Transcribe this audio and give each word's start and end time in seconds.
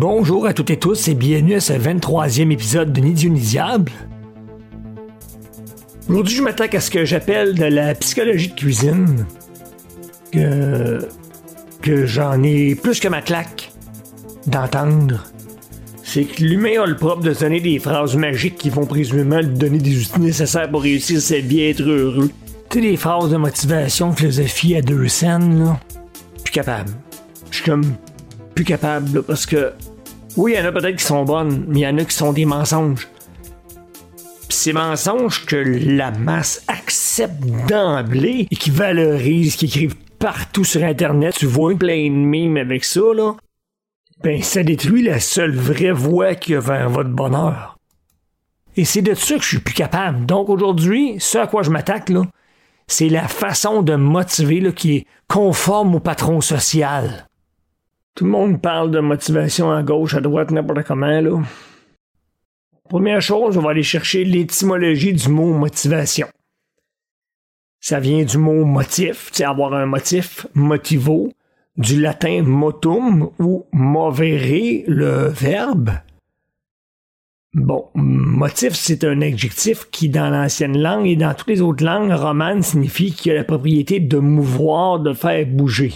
Bonjour 0.00 0.46
à 0.46 0.54
toutes 0.54 0.70
et 0.70 0.78
tous 0.78 1.08
et 1.08 1.14
bienvenue 1.14 1.56
à 1.56 1.60
ce 1.60 1.74
23e 1.74 2.50
épisode 2.50 2.90
de 2.90 3.02
Ni 3.02 3.12
ni 3.28 3.38
Diable. 3.38 3.92
Aujourd'hui, 6.08 6.36
je 6.36 6.42
m'attaque 6.42 6.74
à 6.74 6.80
ce 6.80 6.90
que 6.90 7.04
j'appelle 7.04 7.54
de 7.54 7.66
la 7.66 7.94
psychologie 7.94 8.48
de 8.48 8.54
cuisine. 8.54 9.26
Que, 10.32 11.06
que 11.82 12.06
j'en 12.06 12.42
ai 12.42 12.76
plus 12.76 12.98
que 12.98 13.08
ma 13.08 13.20
claque 13.20 13.72
d'entendre. 14.46 15.26
C'est 16.02 16.24
que 16.24 16.44
l'humain 16.44 16.82
a 16.82 16.86
le 16.86 16.96
propre 16.96 17.20
de 17.20 17.34
donner 17.34 17.60
des 17.60 17.78
phrases 17.78 18.16
magiques 18.16 18.56
qui 18.56 18.70
vont 18.70 18.86
présumément 18.86 19.40
lui 19.40 19.48
donner 19.48 19.80
des 19.80 19.98
outils 19.98 20.20
nécessaires 20.20 20.70
pour 20.70 20.80
réussir 20.80 21.20
sa 21.20 21.40
vie 21.40 21.60
et 21.60 21.70
être 21.72 21.82
heureux. 21.82 22.30
Tu 22.70 22.78
sais, 22.78 22.90
des 22.90 22.96
phrases 22.96 23.28
de 23.28 23.36
motivation, 23.36 24.14
philosophie 24.14 24.76
à 24.76 24.80
deux 24.80 25.08
scènes, 25.08 25.62
là. 25.62 25.78
Plus 26.42 26.52
capable. 26.52 26.90
Je 27.50 27.56
suis 27.56 27.64
comme 27.66 27.84
plus 28.54 28.64
capable, 28.64 29.16
là, 29.16 29.22
parce 29.22 29.44
que 29.44 29.74
oui, 30.40 30.52
il 30.54 30.58
y 30.58 30.62
en 30.62 30.64
a 30.64 30.72
peut-être 30.72 30.96
qui 30.96 31.04
sont 31.04 31.22
bonnes, 31.24 31.66
mais 31.68 31.80
il 31.80 31.82
y 31.82 31.86
en 31.86 31.98
a 31.98 32.04
qui 32.04 32.14
sont 32.14 32.32
des 32.32 32.46
mensonges. 32.46 33.06
Pis 34.48 34.56
ces 34.56 34.72
mensonges 34.72 35.44
que 35.44 35.56
la 35.56 36.12
masse 36.12 36.64
accepte 36.66 37.44
d'emblée 37.68 38.48
et 38.50 38.56
qui 38.56 38.70
valorise, 38.70 39.56
qui 39.56 39.66
écrivent 39.66 39.96
partout 40.18 40.64
sur 40.64 40.82
Internet, 40.82 41.34
tu 41.36 41.44
vois 41.44 41.74
plein 41.74 42.04
de 42.04 42.14
mimes 42.14 42.56
avec 42.56 42.84
ça, 42.84 43.02
là, 43.14 43.34
ben 44.22 44.42
ça 44.42 44.62
détruit 44.62 45.02
la 45.02 45.20
seule 45.20 45.54
vraie 45.54 45.92
voie 45.92 46.34
qui 46.34 46.54
a 46.54 46.60
vers 46.60 46.88
votre 46.88 47.10
bonheur. 47.10 47.76
Et 48.76 48.86
c'est 48.86 49.02
de 49.02 49.12
ça 49.12 49.34
que 49.34 49.42
je 49.42 49.48
suis 49.48 49.58
plus 49.58 49.74
capable. 49.74 50.24
Donc 50.24 50.48
aujourd'hui, 50.48 51.16
ce 51.18 51.36
à 51.36 51.48
quoi 51.48 51.62
je 51.62 51.70
m'attaque, 51.70 52.08
là, 52.08 52.22
c'est 52.86 53.10
la 53.10 53.28
façon 53.28 53.82
de 53.82 53.94
motiver 53.94 54.72
qui 54.72 54.96
est 54.96 55.06
conforme 55.28 55.96
au 55.96 56.00
patron 56.00 56.40
social. 56.40 57.26
Tout 58.20 58.26
le 58.26 58.32
monde 58.32 58.60
parle 58.60 58.90
de 58.90 59.00
motivation 59.00 59.72
à 59.72 59.82
gauche, 59.82 60.12
à 60.12 60.20
droite, 60.20 60.50
n'importe 60.50 60.82
comment, 60.82 61.22
là. 61.22 61.42
Première 62.86 63.22
chose, 63.22 63.56
on 63.56 63.62
va 63.62 63.70
aller 63.70 63.82
chercher 63.82 64.26
l'étymologie 64.26 65.14
du 65.14 65.30
mot 65.30 65.54
motivation. 65.54 66.26
Ça 67.80 67.98
vient 67.98 68.22
du 68.22 68.36
mot 68.36 68.66
motif, 68.66 69.30
c'est 69.32 69.44
avoir 69.44 69.72
un 69.72 69.86
motif, 69.86 70.46
motivo, 70.52 71.32
du 71.78 71.98
latin 71.98 72.42
motum 72.42 73.30
ou 73.38 73.64
movere, 73.72 74.84
le 74.86 75.28
verbe. 75.28 75.92
Bon, 77.54 77.86
motif, 77.94 78.74
c'est 78.74 79.02
un 79.04 79.22
adjectif 79.22 79.88
qui, 79.90 80.10
dans 80.10 80.28
l'ancienne 80.28 80.76
langue 80.76 81.06
et 81.06 81.16
dans 81.16 81.32
toutes 81.32 81.48
les 81.48 81.62
autres 81.62 81.86
langues 81.86 82.12
romanes, 82.12 82.60
signifie 82.60 83.12
qu'il 83.14 83.32
a 83.32 83.36
la 83.36 83.44
propriété 83.44 83.98
de 83.98 84.18
mouvoir, 84.18 85.00
de 85.00 85.14
faire 85.14 85.46
bouger. 85.46 85.94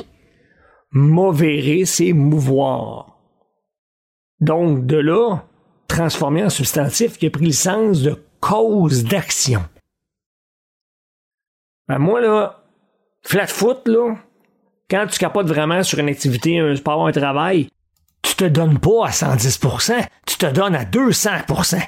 Movere, 0.94 1.86
c'est 1.86 2.12
mouvoir. 2.12 3.18
Donc, 4.40 4.86
de 4.86 4.96
là, 4.96 5.44
transformé 5.88 6.44
en 6.44 6.50
substantif 6.50 7.18
qui 7.18 7.26
a 7.26 7.30
pris 7.30 7.46
le 7.46 7.52
sens 7.52 8.02
de 8.02 8.16
cause 8.40 9.04
d'action. 9.04 9.64
Ben 11.88 11.98
moi, 11.98 12.20
là, 12.20 12.62
flat 13.22 13.48
foot, 13.48 13.86
là, 13.86 14.14
quand 14.88 15.06
tu 15.08 15.18
capotes 15.18 15.48
vraiment 15.48 15.82
sur 15.82 15.98
une 15.98 16.08
activité, 16.08 16.60
un 16.60 16.76
sport, 16.76 17.06
un 17.06 17.12
travail, 17.12 17.68
tu 18.22 18.36
te 18.36 18.44
donnes 18.44 18.78
pas 18.78 19.06
à 19.06 19.10
110%, 19.10 20.06
tu 20.26 20.36
te 20.36 20.46
donnes 20.46 20.76
à 20.76 20.84
200%. 20.84 21.78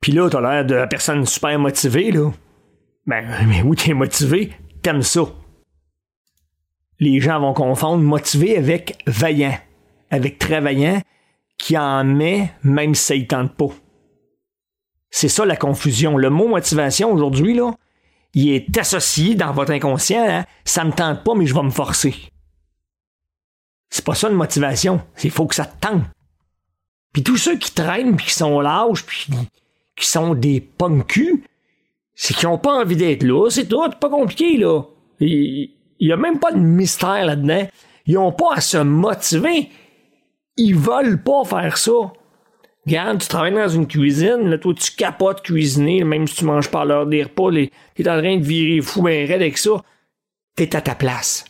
Puis 0.00 0.12
là, 0.12 0.30
t'as 0.30 0.40
l'air 0.40 0.64
de 0.64 0.74
la 0.74 0.86
personne 0.86 1.26
super 1.26 1.58
motivée, 1.58 2.10
là. 2.10 2.30
Ben, 3.06 3.26
mais 3.46 3.60
oui, 3.62 3.76
t'es 3.76 3.92
motivé, 3.92 4.52
t'aimes 4.80 5.02
ça. 5.02 5.22
Les 6.98 7.20
gens 7.20 7.40
vont 7.40 7.52
confondre 7.52 8.02
motivé 8.02 8.56
avec 8.56 9.02
vaillant, 9.06 9.56
avec 10.10 10.38
travaillant, 10.38 11.00
qui 11.58 11.76
en 11.76 12.04
met 12.04 12.52
même 12.62 12.94
si 12.94 13.04
ça 13.04 13.14
y 13.14 13.26
tente 13.26 13.54
pas. 13.54 13.70
C'est 15.10 15.28
ça 15.28 15.44
la 15.44 15.56
confusion. 15.56 16.16
Le 16.16 16.30
mot 16.30 16.48
motivation 16.48 17.12
aujourd'hui, 17.12 17.54
là, 17.54 17.74
il 18.34 18.50
est 18.50 18.76
associé 18.76 19.34
dans 19.34 19.52
votre 19.52 19.72
inconscient 19.72 20.28
à 20.28 20.44
ça 20.64 20.84
me 20.84 20.92
tente 20.92 21.24
pas, 21.24 21.34
mais 21.34 21.46
je 21.46 21.54
vais 21.54 21.62
me 21.62 21.70
forcer. 21.70 22.14
C'est 23.88 24.04
pas 24.04 24.14
ça 24.14 24.28
une 24.28 24.34
motivation. 24.34 25.00
C'est 25.14 25.30
faut 25.30 25.46
que 25.46 25.54
ça 25.54 25.64
te 25.64 25.80
tente. 25.80 26.02
Puis 27.12 27.22
tous 27.22 27.38
ceux 27.38 27.56
qui 27.56 27.72
traînent, 27.72 28.16
puis 28.16 28.26
qui 28.26 28.34
sont 28.34 28.60
lâches, 28.60 29.06
puis 29.06 29.26
qui 29.96 30.06
sont 30.06 30.34
des 30.34 30.60
pommes-culs, 30.60 31.42
c'est 32.14 32.34
qu'ils 32.34 32.48
ont 32.48 32.58
pas 32.58 32.82
envie 32.82 32.96
d'être 32.96 33.22
là. 33.22 33.48
C'est 33.48 33.66
tout, 33.66 33.82
pas 33.98 34.10
compliqué, 34.10 34.58
là. 34.58 34.82
Il 35.98 36.08
y 36.08 36.12
a 36.12 36.16
même 36.16 36.38
pas 36.38 36.52
de 36.52 36.58
mystère 36.58 37.24
là-dedans. 37.24 37.68
Ils 38.06 38.18
ont 38.18 38.32
pas 38.32 38.54
à 38.54 38.60
se 38.60 38.78
motiver. 38.78 39.70
Ils 40.56 40.76
veulent 40.76 41.22
pas 41.22 41.44
faire 41.44 41.76
ça. 41.76 42.12
Regarde, 42.86 43.20
tu 43.20 43.26
travailles 43.26 43.52
dans 43.52 43.68
une 43.68 43.88
cuisine, 43.88 44.48
là, 44.48 44.58
toi, 44.58 44.72
tu 44.72 44.92
capotes 44.92 45.42
cuisiner, 45.42 46.04
même 46.04 46.28
si 46.28 46.36
tu 46.36 46.44
manges 46.44 46.70
pas 46.70 46.84
l'heure 46.84 47.06
des 47.06 47.24
repas, 47.24 47.50
les, 47.50 47.72
t'es 47.96 48.08
en 48.08 48.18
train 48.18 48.36
de 48.36 48.44
virer 48.44 48.80
fou 48.80 49.02
ben 49.02 49.26
raide 49.26 49.42
avec 49.42 49.58
ça. 49.58 49.82
T'es 50.54 50.76
à 50.76 50.80
ta 50.80 50.94
place. 50.94 51.44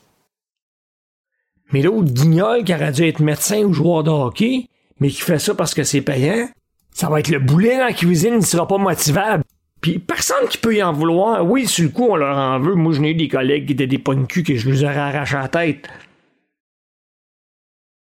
Mais 1.72 1.82
l'autre 1.82 2.10
guignol 2.10 2.64
qui 2.64 2.72
aurait 2.72 2.92
dû 2.92 3.06
être 3.06 3.20
médecin 3.20 3.62
ou 3.64 3.74
joueur 3.74 4.02
de 4.02 4.10
hockey, 4.10 4.68
mais 4.98 5.08
qui 5.08 5.20
fait 5.20 5.38
ça 5.38 5.54
parce 5.54 5.74
que 5.74 5.84
c'est 5.84 6.00
payant, 6.00 6.48
ça 6.90 7.10
va 7.10 7.20
être 7.20 7.28
le 7.28 7.38
boulet 7.38 7.76
dans 7.76 7.84
la 7.84 7.92
cuisine, 7.92 8.36
il 8.36 8.46
sera 8.46 8.66
pas 8.66 8.78
motivable. 8.78 9.44
Puis 9.80 9.98
personne 9.98 10.48
qui 10.48 10.58
peut 10.58 10.74
y 10.74 10.82
en 10.82 10.92
vouloir. 10.92 11.44
Oui, 11.44 11.66
sur 11.66 11.84
le 11.84 11.90
coup, 11.90 12.06
on 12.10 12.16
leur 12.16 12.36
en 12.36 12.58
veut. 12.58 12.74
Moi, 12.74 12.92
j'en 12.92 13.04
ai 13.04 13.10
eu 13.10 13.14
des 13.14 13.28
collègues 13.28 13.66
qui 13.66 13.72
étaient 13.74 13.86
des 13.86 13.98
de 13.98 14.24
cul 14.26 14.42
que 14.42 14.56
je 14.56 14.68
leur 14.68 14.90
aurais 14.90 14.98
arraché 14.98 15.36
la 15.36 15.48
tête. 15.48 15.88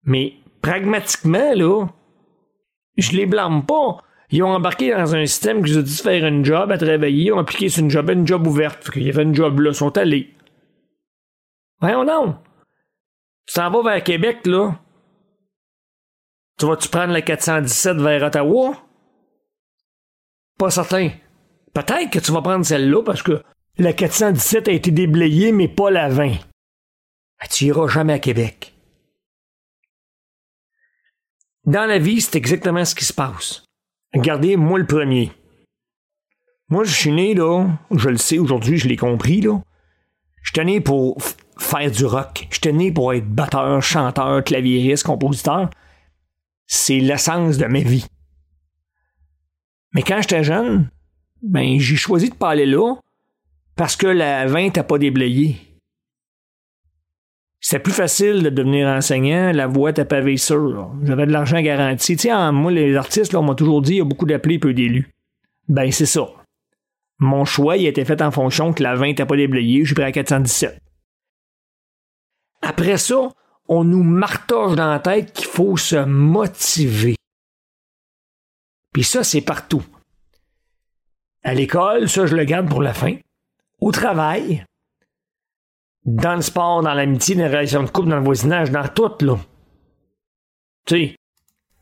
Mais 0.06 0.34
pragmatiquement, 0.62 1.54
là, 1.56 1.88
je 2.98 3.12
les 3.12 3.26
blâme 3.26 3.66
pas. 3.66 4.04
Ils 4.30 4.44
ont 4.44 4.50
embarqué 4.50 4.92
dans 4.92 5.16
un 5.16 5.26
système 5.26 5.64
qui 5.64 5.72
les 5.72 5.78
a 5.78 5.82
dit 5.82 5.98
faire 5.98 6.26
une 6.26 6.44
job 6.44 6.72
à 6.72 6.78
travailler, 6.78 7.26
ils 7.26 7.34
ont 7.34 7.40
appliqué 7.40 7.70
sur 7.70 7.84
une 7.84 7.90
job, 7.90 8.10
une 8.10 8.26
job 8.26 8.48
ouverte. 8.48 8.84
Fait 8.84 8.92
qu'il 8.92 9.04
y 9.04 9.10
avait 9.10 9.24
une 9.24 9.36
job 9.36 9.60
là, 9.60 9.70
ils 9.72 9.76
sont 9.76 9.96
allés. 9.98 10.34
Voyons 11.80 12.04
non. 12.04 12.40
Tu 13.46 13.54
t'en 13.56 13.70
vas 13.70 13.94
vers 13.94 14.04
Québec, 14.04 14.48
là. 14.48 14.80
Tu 16.58 16.66
vas-tu 16.66 16.88
prendre 16.90 17.14
la 17.14 17.22
417 17.22 17.98
vers 17.98 18.24
Ottawa? 18.24 18.78
Pas 20.58 20.70
certain. 20.70 21.10
Peut-être 21.74 22.12
que 22.12 22.20
tu 22.20 22.32
vas 22.32 22.42
prendre 22.42 22.66
celle-là 22.66 23.04
parce 23.04 23.24
que 23.24 23.44
la 23.78 23.94
417 23.94 24.68
a 24.68 24.72
été 24.72 24.92
déblayée, 24.92 25.52
mais 25.52 25.68
pas 25.68 25.90
la 25.90 26.10
20. 26.10 26.34
Ah, 27.40 27.48
tu 27.48 27.66
iras 27.66 27.88
jamais 27.88 28.14
à 28.14 28.20
Québec. 28.20 28.74
Dans 31.66 31.86
la 31.86 31.98
vie, 31.98 32.22
c'est 32.22 32.36
exactement 32.36 32.86
ce 32.86 32.94
qui 32.94 33.06
se 33.06 33.14
passe. 33.14 33.64
Regardez, 34.14 34.58
moi 34.58 34.78
le 34.78 34.86
premier. 34.86 35.32
Moi, 36.70 36.84
je 36.84 36.94
suis 36.94 37.12
né, 37.12 37.34
là, 37.34 37.68
je 37.92 38.10
le 38.10 38.18
sais 38.18 38.38
aujourd'hui, 38.38 38.78
je 38.78 38.88
l'ai 38.88 38.98
compris, 38.98 39.42
là. 39.42 39.62
Je 40.44 40.52
suis 40.54 40.66
né 40.66 40.82
pour 40.82 41.18
faire 41.58 41.90
du 41.90 42.06
rock. 42.06 42.48
Je 42.52 42.70
né 42.70 42.92
pour 42.92 43.14
être 43.14 43.28
batteur, 43.28 43.82
chanteur, 43.82 44.44
claviériste, 44.44 45.06
compositeur. 45.06 45.70
C'est 46.68 47.00
l'essence 47.00 47.58
de 47.58 47.66
ma 47.66 47.80
vie. 47.80 48.06
Mais 49.94 50.04
quand 50.04 50.22
j'étais 50.22 50.44
jeune, 50.44 50.90
ben, 51.44 51.80
j'ai 51.80 51.96
choisi 51.96 52.30
de 52.30 52.36
pas 52.36 52.52
aller 52.52 52.66
là 52.66 52.96
parce 53.76 53.96
que 53.96 54.08
la 54.08 54.46
20 54.48 54.78
n'a 54.78 54.84
pas 54.84 54.98
déblayé. 54.98 55.58
C'était 57.60 57.82
plus 57.82 57.94
facile 57.94 58.44
de 58.44 58.50
devenir 58.50 58.88
enseignant, 58.88 59.52
la 59.54 59.68
voix 59.68 59.92
était 59.92 60.06
pavée 60.06 60.38
sûre. 60.38 60.92
J'avais 61.04 61.26
de 61.26 61.32
l'argent 61.32 61.62
garanti. 61.62 62.18
Sais, 62.18 62.52
moi, 62.52 62.72
les 62.72 62.96
artistes, 62.96 63.34
on 63.36 63.44
m'a 63.44 63.56
toujours 63.56 63.82
dit, 63.82 63.94
il 63.94 63.98
y 63.98 64.02
a 64.02 64.06
beaucoup 64.06 64.26
d'appelés, 64.26 64.60
peu 64.60 64.74
d'élus. 64.74 65.10
Ben, 65.70 65.92
c'est 65.92 66.06
ça. 66.06 66.28
Mon 67.20 67.46
choix, 67.46 67.78
il 67.78 67.86
a 67.86 67.90
été 67.90 68.04
fait 68.04 68.22
en 68.22 68.32
fonction 68.32 68.74
que 68.74 68.84
la 68.84 68.96
20 68.96 69.20
n'a 69.20 69.26
pas 69.26 69.38
déblayé, 69.38 69.86
j'ai 69.86 69.96
pris 69.96 70.04
à 70.04 70.12
417. 70.12 70.78
Après 72.62 72.98
ça, 72.98 73.30
on 73.68 73.84
nous 73.84 74.04
martoche 74.04 74.76
dans 74.76 74.90
la 74.90 75.00
tête 75.00 75.32
qu'il 75.32 75.48
faut 75.48 75.78
se 75.78 76.04
motiver. 76.04 77.16
Puis 78.94 79.04
ça, 79.04 79.24
c'est 79.24 79.42
partout. 79.42 79.84
À 81.44 81.54
l'école, 81.54 82.08
ça, 82.10 82.26
je 82.26 82.36
le 82.36 82.46
garde 82.46 82.70
pour 82.70 82.82
la 82.82 82.94
fin. 82.94 83.16
Au 83.80 83.92
travail, 83.92 84.64
dans 86.06 86.36
le 86.36 86.42
sport, 86.42 86.82
dans 86.82 86.94
l'amitié, 86.94 87.36
dans 87.36 87.44
les 87.44 87.50
relations 87.50 87.84
de 87.84 87.90
couple, 87.90 88.10
dans 88.10 88.18
le 88.18 88.24
voisinage, 88.24 88.72
dans 88.72 88.88
tout, 88.88 89.12
là. 89.22 89.38
Tu 90.86 90.96
sais, 90.96 91.16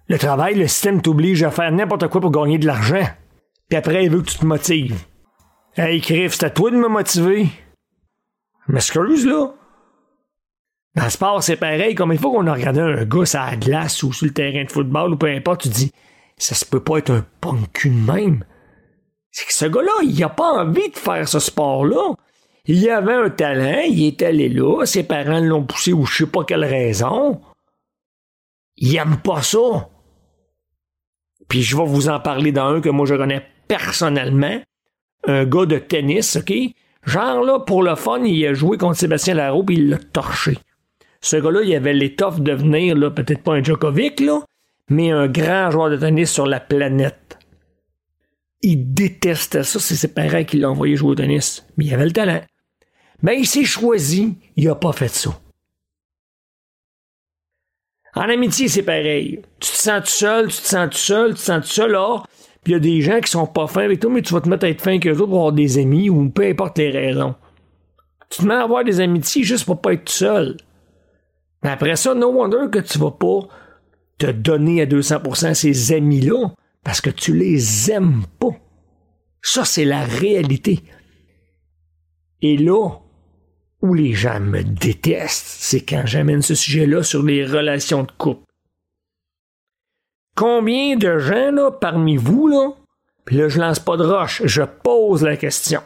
le 0.08 0.18
travail, 0.18 0.56
le 0.56 0.68
système 0.68 1.02
t'oblige 1.02 1.44
à 1.44 1.52
faire 1.52 1.72
n'importe 1.72 2.08
quoi 2.08 2.22
pour 2.22 2.32
gagner 2.32 2.58
de 2.58 2.66
l'argent. 2.66 3.08
Puis 3.70 3.78
après, 3.78 4.06
il 4.06 4.12
veut 4.12 4.22
que 4.22 4.30
tu 4.30 4.38
te 4.38 4.46
motives. 4.46 5.06
Hey, 5.76 6.02
Criff, 6.02 6.34
c'est 6.34 6.46
à 6.46 6.50
toi 6.50 6.70
de 6.72 6.76
me 6.76 6.88
motiver. 6.88 7.48
M'excuse, 8.68 9.26
là. 9.26 9.54
Dans 10.96 11.06
le 11.06 11.10
sport, 11.10 11.42
c'est 11.42 11.56
pareil. 11.56 11.96
Comme 11.96 12.12
il 12.12 12.20
faut 12.20 12.32
qu'on 12.32 12.48
a 12.48 12.54
regardé 12.54 12.82
un 12.82 13.06
gars 13.06 13.24
à 13.36 13.52
la 13.52 13.58
glace 13.58 14.04
ou 14.04 14.12
sur 14.12 14.26
le 14.26 14.34
terrain 14.34 14.64
de 14.64 14.72
football 14.72 15.14
ou 15.14 15.18
peu 15.18 15.28
importe, 15.28 15.62
tu 15.62 15.70
dis, 15.70 15.92
ça 16.38 16.56
se 16.56 16.66
peut 16.66 16.84
pas 16.84 16.98
être 16.98 17.12
un 17.12 17.26
punk 17.40 17.86
même. 17.86 18.44
C'est 19.32 19.46
que 19.46 19.54
ce 19.54 19.66
gars-là, 19.66 19.92
il 20.04 20.24
a 20.24 20.30
pas 20.30 20.52
envie 20.62 20.90
de 20.90 20.98
faire 20.98 21.28
ce 21.28 21.40
sport-là. 21.40 22.16
Il 22.66 22.88
avait 22.90 23.14
un 23.14 23.30
talent, 23.30 23.82
il 23.88 24.06
est 24.08 24.22
allé 24.22 24.50
là, 24.50 24.86
ses 24.86 25.04
parents 25.04 25.40
l'ont 25.40 25.64
poussé 25.64 25.94
ou 25.94 26.06
je 26.06 26.18
sais 26.18 26.30
pas 26.30 26.44
quelle 26.44 26.66
raison. 26.66 27.42
Il 28.78 28.96
aime 28.96 29.18
pas 29.18 29.42
ça. 29.42 29.90
Puis 31.48 31.64
je 31.64 31.76
vais 31.76 31.86
vous 31.86 32.10
en 32.10 32.20
parler 32.20 32.52
dans 32.52 32.68
un 32.68 32.82
que 32.82 32.90
moi 32.90 33.06
je 33.06 33.16
connais 33.16 33.46
personnellement. 33.68 34.62
Un 35.28 35.46
gars 35.46 35.66
de 35.66 35.78
tennis, 35.78 36.36
OK? 36.36 36.54
Genre 37.06 37.44
là, 37.44 37.60
pour 37.60 37.84
le 37.84 37.96
fun, 37.96 38.24
il 38.24 38.46
a 38.46 38.54
joué 38.54 38.78
contre 38.78 38.98
Sébastien 38.98 39.34
Larreau 39.34 39.64
puis 39.64 39.78
il 39.78 39.90
l'a 39.90 39.98
torché. 39.98 40.58
Ce 41.22 41.38
gars-là, 41.38 41.62
il 41.64 41.76
avait 41.76 41.94
l'étoffe 41.94 42.40
de 42.40 42.52
devenir, 42.52 42.96
là, 42.96 43.12
peut-être 43.12 43.44
pas 43.44 43.54
un 43.54 43.64
Djokovic, 43.64 44.24
mais 44.90 45.12
un 45.12 45.28
grand 45.28 45.70
joueur 45.72 45.90
de 45.90 45.98
tennis 45.98 46.32
sur 46.32 46.48
la 46.48 46.60
planète. 46.60 47.21
Il 48.62 48.94
détestait 48.94 49.64
ça, 49.64 49.80
c'est 49.80 49.96
ses 49.96 50.14
parents 50.14 50.44
qui 50.44 50.58
l'ont 50.58 50.70
envoyé 50.70 50.96
jouer 50.96 51.12
au 51.12 51.16
tennis. 51.16 51.66
Mais 51.78 51.86
il 51.86 51.94
avait 51.94 52.06
le 52.06 52.12
talent. 52.12 52.42
Mais 53.22 53.40
il 53.40 53.46
s'est 53.46 53.64
choisi, 53.64 54.36
il 54.56 54.70
a 54.70 54.76
pas 54.76 54.94
fait 54.94 55.08
ça. 55.08 55.40
En 58.16 58.22
amitié, 58.22 58.68
c'est 58.68 58.84
pareil. 58.84 59.42
Tu 59.60 59.72
te 59.72 59.78
sens 59.78 60.04
tout 60.04 60.12
seul, 60.12 60.48
tu 60.48 60.62
te 60.62 60.68
sens 60.68 60.90
tout 60.90 60.98
seul, 60.98 61.30
tu 61.30 61.36
te 61.36 61.40
sens 61.40 61.62
tout 61.66 61.72
seul, 61.72 61.92
là. 61.92 62.24
Puis 62.64 62.74
il 62.74 62.76
y 62.76 62.76
a 62.76 62.80
des 62.80 63.02
gens 63.02 63.20
qui 63.20 63.32
sont 63.32 63.48
pas 63.48 63.68
fins 63.68 63.86
avec 63.86 64.00
toi, 64.00 64.12
mais 64.12 64.22
tu 64.22 64.34
vas 64.34 64.42
te 64.42 64.50
mettre 64.50 64.66
à 64.66 64.70
être 64.70 64.82
fin 64.82 65.00
qu'eux 65.00 65.14
autres 65.14 65.28
pour 65.28 65.38
avoir 65.38 65.54
des 65.54 65.78
amis 65.78 66.10
ou 66.10 66.30
peu 66.30 66.46
importe 66.46 66.78
les 66.78 66.92
raisons. 66.92 67.36
Tu 68.30 68.42
te 68.42 68.46
mets 68.46 68.54
à 68.54 68.62
avoir 68.62 68.84
des 68.84 69.00
amitiés 69.00 69.44
juste 69.44 69.66
pour 69.66 69.82
pas 69.82 69.94
être 69.94 70.06
tout 70.06 70.14
seul. 70.14 70.58
Mais 71.64 71.70
après 71.70 71.96
ça, 71.96 72.14
no 72.14 72.32
wonder 72.32 72.70
que 72.72 72.80
tu 72.80 73.00
vas 73.00 73.12
pas 73.12 73.40
te 74.18 74.32
donner 74.32 74.82
à 74.82 74.86
200% 74.86 75.54
ces 75.54 75.94
amis-là 75.94 76.54
parce 76.84 77.02
que 77.02 77.10
tu 77.10 77.36
les 77.36 77.92
aimes 77.92 78.26
pas. 78.40 78.56
Ça, 79.42 79.66
c'est 79.66 79.86
la 79.86 80.04
réalité. 80.04 80.84
Et 82.42 82.58
là, 82.58 82.90
où 83.82 83.94
les 83.94 84.14
gens 84.14 84.40
me 84.40 84.64
détestent, 84.64 85.48
c'est 85.60 85.82
quand 85.82 86.04
j'amène 86.06 86.42
ce 86.42 86.56
sujet-là 86.56 87.04
sur 87.04 87.24
les 87.24 87.46
relations 87.46 88.04
de 88.04 88.12
couple. 88.12 88.46
Combien 90.36 90.96
de 90.96 91.18
gens, 91.18 91.52
là, 91.52 91.72
parmi 91.72 92.18
vous, 92.18 92.48
là, 92.48 92.70
puis 93.26 93.38
là, 93.38 93.50
je 93.50 93.60
lance 93.60 93.80
pas 93.80 93.98
de 93.98 94.04
roche, 94.04 94.42
je 94.46 94.64
pose 94.64 95.24
la 95.24 95.38
question. 95.38 95.82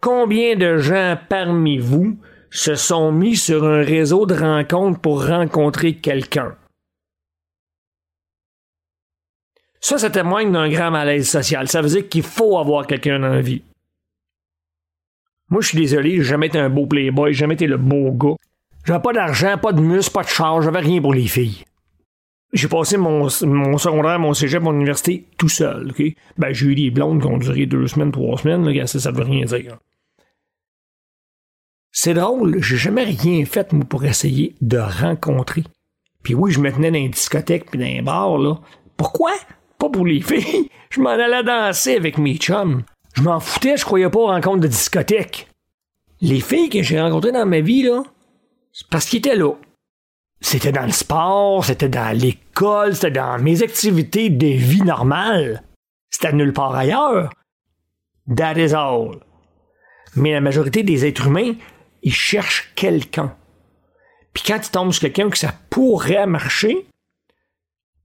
Combien 0.00 0.56
de 0.56 0.76
gens 0.78 1.18
parmi 1.28 1.78
vous 1.78 2.18
se 2.50 2.74
sont 2.74 3.10
mis 3.10 3.36
sur 3.36 3.64
un 3.64 3.82
réseau 3.82 4.26
de 4.26 4.34
rencontres 4.34 5.00
pour 5.00 5.26
rencontrer 5.26 5.96
quelqu'un? 5.96 6.56
Ça, 9.84 9.98
ça 9.98 10.08
témoigne 10.08 10.50
d'un 10.50 10.70
grand 10.70 10.90
malaise 10.90 11.28
social. 11.28 11.68
Ça 11.68 11.82
veut 11.82 11.90
dire 11.90 12.08
qu'il 12.08 12.22
faut 12.22 12.56
avoir 12.56 12.86
quelqu'un 12.86 13.18
dans 13.18 13.28
la 13.28 13.42
vie. 13.42 13.60
Moi, 15.50 15.60
je 15.60 15.68
suis 15.68 15.78
désolé, 15.78 16.16
j'ai 16.16 16.22
jamais 16.22 16.46
été 16.46 16.58
un 16.58 16.70
beau 16.70 16.86
playboy, 16.86 17.34
j'ai 17.34 17.40
jamais 17.40 17.52
été 17.52 17.66
le 17.66 17.76
beau 17.76 18.10
gars. 18.12 18.36
J'avais 18.86 19.02
pas 19.02 19.12
d'argent, 19.12 19.58
pas 19.58 19.72
de 19.72 19.82
muscles, 19.82 20.14
pas 20.14 20.22
de 20.22 20.28
charge, 20.28 20.64
j'avais 20.64 20.80
rien 20.80 21.02
pour 21.02 21.12
les 21.12 21.26
filles. 21.26 21.64
J'ai 22.54 22.66
passé 22.66 22.96
mon, 22.96 23.28
secondaire, 23.28 24.18
mon 24.18 24.32
cégep, 24.32 24.62
mon 24.62 24.72
université 24.72 25.26
tout 25.36 25.50
seul, 25.50 25.90
OK? 25.90 26.02
Ben, 26.38 26.54
j'ai 26.54 26.64
eu 26.64 26.74
des 26.74 26.90
blondes 26.90 27.20
qui 27.20 27.26
ont 27.26 27.36
duré 27.36 27.66
deux 27.66 27.86
semaines, 27.86 28.10
trois 28.10 28.38
semaines, 28.38 28.66
là, 28.66 28.86
ça, 28.86 28.98
ça 28.98 29.10
veut 29.10 29.24
rien 29.24 29.44
dire. 29.44 29.76
C'est 31.92 32.14
drôle, 32.14 32.62
j'ai 32.62 32.78
jamais 32.78 33.04
rien 33.04 33.44
fait, 33.44 33.68
pour 33.86 34.02
essayer 34.06 34.54
de 34.62 34.78
rencontrer. 34.78 35.64
Puis 36.22 36.32
oui, 36.32 36.52
je 36.52 36.60
me 36.60 36.72
tenais 36.72 36.90
dans 36.90 36.98
les 36.98 37.10
discothèques 37.10 37.70
puis 37.70 37.78
dans 37.78 37.84
les 37.84 38.00
bars, 38.00 38.38
là. 38.38 38.54
Pourquoi? 38.96 39.32
Pas 39.78 39.88
pour 39.88 40.06
les 40.06 40.20
filles. 40.20 40.68
Je 40.90 41.00
m'en 41.00 41.10
allais 41.10 41.42
danser 41.42 41.96
avec 41.96 42.18
mes 42.18 42.36
chums. 42.36 42.82
Je 43.14 43.22
m'en 43.22 43.40
foutais, 43.40 43.76
je 43.76 43.84
croyais 43.84 44.08
pas 44.08 44.18
aux 44.18 44.26
rencontres 44.26 44.60
de 44.60 44.68
discothèque. 44.68 45.48
Les 46.20 46.40
filles 46.40 46.68
que 46.68 46.82
j'ai 46.82 47.00
rencontrées 47.00 47.32
dans 47.32 47.46
ma 47.46 47.60
vie, 47.60 47.82
là, 47.82 48.02
c'est 48.72 48.88
parce 48.88 49.06
qu'ils 49.06 49.18
étaient 49.18 49.36
là. 49.36 49.52
C'était 50.40 50.72
dans 50.72 50.84
le 50.84 50.92
sport, 50.92 51.64
c'était 51.64 51.88
dans 51.88 52.16
l'école, 52.16 52.94
c'était 52.94 53.12
dans 53.12 53.38
mes 53.40 53.62
activités 53.62 54.30
de 54.30 54.46
vie 54.46 54.82
normale. 54.82 55.62
C'était 56.10 56.32
nulle 56.32 56.52
part 56.52 56.74
ailleurs. 56.74 57.30
That 58.36 58.54
is 58.54 58.74
all. 58.74 59.20
Mais 60.16 60.32
la 60.32 60.40
majorité 60.40 60.82
des 60.82 61.06
êtres 61.06 61.26
humains, 61.26 61.54
ils 62.02 62.12
cherchent 62.12 62.72
quelqu'un. 62.74 63.36
Puis 64.32 64.44
quand 64.46 64.58
ils 64.64 64.70
tombent 64.70 64.92
sur 64.92 65.02
quelqu'un 65.02 65.30
que 65.30 65.38
ça 65.38 65.54
pourrait 65.70 66.26
marcher, 66.26 66.86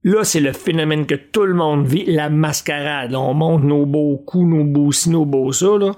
Là, 0.02 0.24
c'est 0.24 0.40
le 0.40 0.52
phénomène 0.52 1.06
que 1.06 1.14
tout 1.14 1.44
le 1.44 1.52
monde 1.52 1.86
vit, 1.86 2.06
la 2.06 2.30
mascarade. 2.30 3.14
on 3.14 3.34
monte 3.34 3.64
nos 3.64 3.84
beaux 3.84 4.16
coups, 4.16 4.48
nos 4.48 4.64
beaux 4.64 4.92
ci, 4.92 5.10
nos 5.10 5.26
beaux 5.26 5.52
ça, 5.52 5.76
là. 5.78 5.92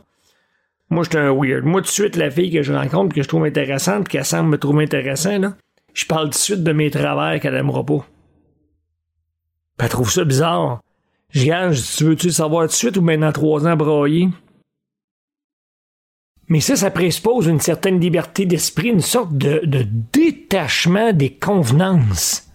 Moi, 0.91 1.05
j'étais 1.05 1.19
un 1.19 1.33
weird. 1.33 1.65
Moi, 1.65 1.81
de 1.81 1.87
suite, 1.87 2.17
la 2.17 2.31
fille 2.31 2.51
que 2.51 2.63
je 2.63 2.73
rencontre, 2.73 3.15
que 3.15 3.23
je 3.23 3.29
trouve 3.29 3.45
intéressante, 3.45 4.09
qu'elle 4.09 4.25
semble 4.25 4.51
me 4.51 4.59
trouver 4.59 4.85
intéressant, 4.85 5.39
là, 5.39 5.57
je 5.95 6.05
parle 6.05 6.27
tout 6.27 6.31
de 6.31 6.35
suite 6.35 6.65
de 6.65 6.73
mes 6.73 6.91
travers 6.91 7.41
qu'elle 7.41 7.55
aimera 7.55 7.85
pas. 7.87 8.07
elle 9.79 9.89
trouve 9.89 10.11
ça 10.11 10.25
bizarre. 10.25 10.81
Je 11.31 11.47
gagne, 11.47 11.73
tu 11.73 12.05
veux-tu 12.05 12.31
savoir 12.31 12.65
tout 12.65 12.73
de 12.73 12.77
suite 12.77 12.97
ou 12.97 13.03
maintenant 13.03 13.33
trois 13.33 13.67
ans 13.67 13.77
broyer? 13.77 14.29
Mais 16.49 16.61
ça, 16.61 16.77
ça 16.77 16.91
présuppose 16.91 17.47
une 17.47 17.61
certaine 17.61 18.01
liberté 18.01 18.45
d'esprit, 18.45 18.89
une 18.89 19.01
sorte 19.01 19.33
de 19.33 19.87
détachement 20.13 21.13
des 21.13 21.31
convenances. 21.31 22.52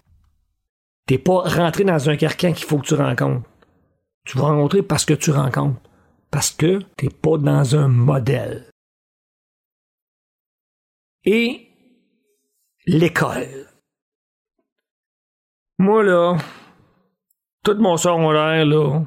T'es 1.08 1.18
pas 1.18 1.40
rentré 1.40 1.86
dans 1.86 2.10
un 2.10 2.18
carcan 2.18 2.52
qu'il 2.52 2.66
faut 2.66 2.80
que 2.80 2.88
tu 2.88 2.94
rencontres. 2.94 3.48
Tu 4.26 4.38
vas 4.38 4.48
rencontrer 4.48 4.84
parce 4.84 5.06
que 5.06 5.14
tu 5.14 5.32
rencontres. 5.32 5.80
Parce 6.30 6.52
que 6.52 6.80
t'es 6.98 7.10
pas 7.10 7.38
dans 7.38 7.76
un 7.76 7.88
modèle. 7.88 8.70
Et 11.24 11.70
l'école. 12.86 13.68
Moi, 15.80 16.04
là, 16.04 16.38
tout 17.64 17.76
mon 17.76 17.96
secondaire, 17.96 18.66
là, 18.66 19.02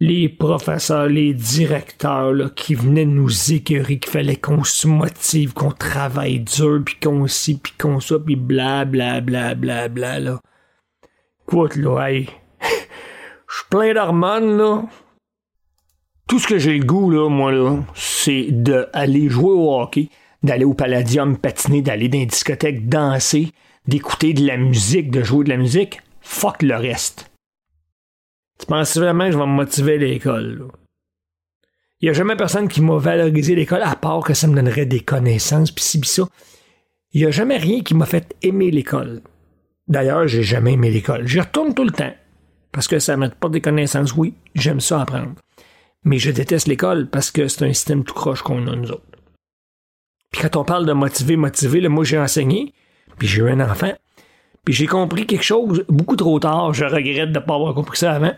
les 0.00 0.28
professeurs, 0.28 1.06
les 1.06 1.32
directeurs 1.32 2.32
là, 2.32 2.50
qui 2.50 2.74
venaient 2.74 3.06
nous 3.06 3.52
écœurer 3.52 3.98
qu'il 3.98 4.10
fallait 4.10 4.36
qu'on 4.36 4.64
se 4.64 4.86
motive, 4.86 5.54
qu'on 5.54 5.70
travaille 5.70 6.40
dur, 6.40 6.82
puis 6.84 6.96
qu'on 7.00 7.26
ci, 7.26 7.56
puis 7.56 7.72
qu'on 7.78 8.00
ça, 8.00 8.18
puis 8.18 8.36
bla 8.36 8.84
bla 8.84 9.20
bla 9.20 9.54
bla 9.54 9.88
bla 9.88 10.18
là. 10.18 10.40
Écoute, 11.48 11.76
là, 11.76 12.08
hey, 12.08 12.28
je 12.60 13.56
suis 13.56 13.66
plein 13.68 13.92
d'hormones, 13.92 14.56
là. 14.56 14.82
Tout 16.28 16.38
ce 16.38 16.46
que 16.46 16.58
j'ai 16.58 16.78
le 16.78 16.84
goût, 16.84 17.10
là, 17.10 17.28
moi, 17.28 17.52
là, 17.52 17.78
c'est 17.94 18.46
d'aller 18.50 19.28
jouer 19.28 19.52
au 19.52 19.78
hockey, 19.78 20.08
d'aller 20.42 20.64
au 20.64 20.74
Palladium 20.74 21.36
patiner, 21.36 21.82
d'aller 21.82 22.08
dans 22.08 22.18
les 22.18 22.26
discothèques 22.26 22.88
danser, 22.88 23.52
d'écouter 23.86 24.32
de 24.32 24.46
la 24.46 24.56
musique, 24.56 25.10
de 25.10 25.22
jouer 25.22 25.44
de 25.44 25.50
la 25.50 25.56
musique. 25.56 26.00
Fuck 26.20 26.62
le 26.62 26.76
reste. 26.76 27.30
Tu 28.58 28.66
penses 28.66 28.96
vraiment 28.96 29.26
que 29.26 29.32
je 29.32 29.38
vais 29.38 29.46
me 29.46 29.52
motiver 29.52 29.94
à 29.94 29.98
l'école, 29.98 30.68
Il 32.00 32.06
n'y 32.06 32.10
a 32.10 32.12
jamais 32.12 32.36
personne 32.36 32.68
qui 32.68 32.80
m'a 32.80 32.96
valorisé 32.96 33.54
l'école, 33.54 33.82
à 33.82 33.96
part 33.96 34.20
que 34.20 34.34
ça 34.34 34.46
me 34.46 34.54
donnerait 34.54 34.86
des 34.86 35.00
connaissances, 35.00 35.72
pis 35.72 35.82
ci, 35.82 36.00
pis 36.00 36.08
ça. 36.08 36.28
Il 37.12 37.20
n'y 37.20 37.26
a 37.26 37.30
jamais 37.30 37.58
rien 37.58 37.82
qui 37.82 37.94
m'a 37.94 38.06
fait 38.06 38.34
aimer 38.42 38.70
l'école. 38.70 39.22
D'ailleurs, 39.88 40.28
j'ai 40.28 40.42
jamais 40.42 40.74
aimé 40.74 40.90
l'école. 40.90 41.26
J'y 41.26 41.40
retourne 41.40 41.74
tout 41.74 41.84
le 41.84 41.90
temps. 41.90 42.14
Parce 42.72 42.88
que 42.88 42.98
ça 42.98 43.16
pas 43.16 43.48
des 43.48 43.60
connaissances. 43.60 44.14
Oui, 44.14 44.34
j'aime 44.54 44.80
ça 44.80 45.02
apprendre. 45.02 45.34
Mais 46.04 46.18
je 46.18 46.30
déteste 46.30 46.66
l'école 46.66 47.08
parce 47.08 47.30
que 47.30 47.48
c'est 47.48 47.64
un 47.64 47.72
système 47.72 48.04
tout 48.04 48.14
croche 48.14 48.42
qu'on 48.42 48.66
a 48.66 48.74
nous 48.74 48.90
autres. 48.90 49.02
Puis 50.32 50.40
quand 50.42 50.56
on 50.56 50.64
parle 50.64 50.86
de 50.86 50.92
motiver, 50.92 51.36
motiver, 51.36 51.80
là, 51.80 51.88
moi 51.88 52.04
j'ai 52.04 52.18
enseigné, 52.18 52.72
puis 53.18 53.28
j'ai 53.28 53.42
eu 53.42 53.50
un 53.50 53.60
enfant, 53.60 53.92
puis 54.64 54.72
j'ai 54.74 54.86
compris 54.86 55.26
quelque 55.26 55.44
chose 55.44 55.84
beaucoup 55.88 56.16
trop 56.16 56.40
tard. 56.40 56.72
Je 56.72 56.84
regrette 56.86 57.32
de 57.32 57.38
ne 57.38 57.44
pas 57.44 57.54
avoir 57.54 57.74
compris 57.74 57.98
ça 57.98 58.12
avant. 58.12 58.32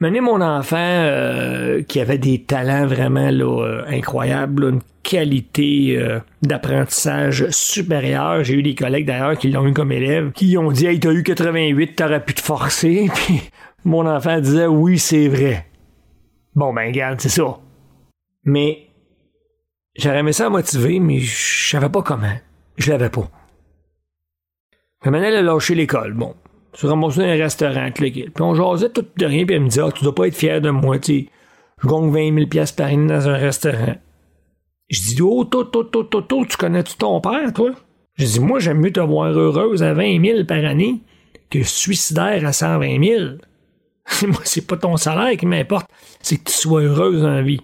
Mener 0.00 0.20
mon 0.20 0.40
enfant 0.40 0.76
euh, 0.78 1.82
qui 1.82 1.98
avait 1.98 2.18
des 2.18 2.44
talents 2.44 2.86
vraiment 2.86 3.30
euh, 3.32 3.82
incroyables, 3.88 4.64
une 4.64 4.80
qualité 5.02 5.96
euh, 5.98 6.20
d'apprentissage 6.42 7.50
supérieure. 7.50 8.44
J'ai 8.44 8.54
eu 8.54 8.62
des 8.62 8.76
collègues 8.76 9.06
d'ailleurs 9.06 9.36
qui 9.36 9.50
l'ont 9.50 9.66
eu 9.66 9.72
comme 9.72 9.90
élève, 9.90 10.30
qui 10.30 10.56
ont 10.56 10.70
dit 10.70 10.86
Hey, 10.86 11.00
t'as 11.00 11.10
eu 11.10 11.24
88, 11.24 11.96
t'aurais 11.96 12.24
pu 12.24 12.34
te 12.34 12.40
forcer. 12.40 13.10
Puis 13.14 13.40
mon 13.84 14.06
enfant 14.06 14.40
disait 14.40 14.66
Oui, 14.66 15.00
c'est 15.00 15.26
vrai. 15.26 15.66
Bon 16.54 16.72
ben 16.72 16.86
regarde, 16.86 17.20
c'est 17.20 17.28
ça. 17.28 17.58
Mais 18.44 18.86
j'aurais 19.96 20.20
aimé 20.20 20.32
ça 20.32 20.48
motiver, 20.48 21.00
mais 21.00 21.18
je 21.18 21.70
savais 21.70 21.88
pas 21.88 22.02
comment. 22.02 22.38
Je 22.76 22.92
l'avais 22.92 23.10
pas. 23.10 23.28
Maintenant, 25.04 25.22
elle 25.22 25.48
a 25.48 25.58
l'école. 25.74 26.12
Bon, 26.12 26.34
remboursé 26.86 27.20
dans 27.22 27.26
un 27.26 27.36
restaurant, 27.36 27.90
Puis 27.92 28.32
on 28.40 28.54
jasait 28.54 28.90
tout 28.90 29.04
de 29.16 29.26
rien, 29.26 29.44
puis 29.44 29.56
elle 29.56 29.62
me 29.62 29.68
dit, 29.68 29.80
ah, 29.80 29.90
tu 29.92 30.04
dois 30.04 30.14
pas 30.14 30.28
être 30.28 30.36
fier 30.36 30.60
de 30.60 30.70
moi, 30.70 30.98
tu 30.98 31.28
Je 31.82 31.88
gagne 31.88 32.10
20 32.10 32.34
000 32.34 32.46
pièces 32.46 32.72
par 32.72 32.86
année 32.86 33.08
dans 33.08 33.28
un 33.28 33.36
restaurant. 33.36 33.96
Je 34.88 35.00
dis, 35.00 35.22
oh, 35.22 35.44
toi, 35.44 35.68
toi, 35.70 35.88
toi, 35.90 36.06
toi, 36.10 36.22
toi, 36.22 36.44
tu 36.48 36.56
connais-tu 36.56 36.96
ton 36.96 37.20
père, 37.20 37.52
toi? 37.52 37.72
Je 38.14 38.24
dis, 38.24 38.40
moi, 38.40 38.58
j'aime 38.58 38.80
mieux 38.80 38.92
te 38.92 39.00
voir 39.00 39.30
heureuse 39.30 39.82
à 39.82 39.92
20 39.92 40.24
000 40.24 40.44
par 40.44 40.64
année 40.64 41.02
que 41.50 41.62
suicidaire 41.62 42.46
à 42.46 42.52
120 42.52 43.04
000. 43.04 43.24
moi, 44.28 44.40
c'est 44.44 44.66
pas 44.66 44.76
ton 44.76 44.96
salaire 44.96 45.36
qui 45.36 45.46
m'importe, 45.46 45.90
c'est 46.20 46.38
que 46.38 46.50
tu 46.50 46.56
sois 46.56 46.82
heureuse 46.82 47.22
la 47.22 47.42
vie. 47.42 47.60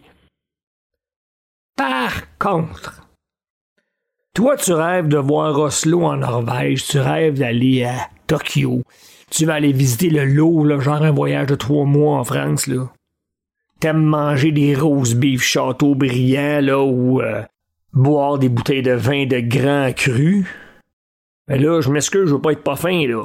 Par 1.76 2.36
contre, 2.38 3.08
toi, 4.34 4.56
tu 4.56 4.72
rêves 4.72 5.08
de 5.08 5.18
voir 5.18 5.58
Oslo 5.58 6.04
en 6.04 6.16
Norvège, 6.16 6.86
tu 6.86 6.98
rêves 6.98 7.38
d'aller 7.38 7.84
à 7.84 8.08
Tokyo, 8.26 8.82
Tu 9.30 9.46
vas 9.46 9.54
aller 9.54 9.72
visiter 9.72 10.10
le 10.10 10.24
lot, 10.24 10.80
genre 10.80 11.02
un 11.02 11.10
voyage 11.10 11.48
de 11.48 11.54
trois 11.54 11.84
mois 11.84 12.18
en 12.18 12.24
France, 12.24 12.66
là. 12.66 12.90
T'aimes 13.80 14.02
manger 14.02 14.52
des 14.52 14.74
roses 14.74 15.14
beef 15.14 15.42
château 15.42 15.94
brillant, 15.94 16.60
là, 16.60 16.82
ou 16.82 17.20
euh, 17.20 17.42
boire 17.92 18.38
des 18.38 18.48
bouteilles 18.48 18.82
de 18.82 18.92
vin 18.92 19.26
de 19.26 19.40
grand 19.40 19.92
cru. 19.94 20.46
Mais 21.48 21.58
là, 21.58 21.80
je 21.80 21.90
m'excuse, 21.90 22.28
je 22.28 22.34
veux 22.34 22.40
pas 22.40 22.52
être 22.52 22.62
pas 22.62 22.76
fin, 22.76 23.06
là. 23.06 23.24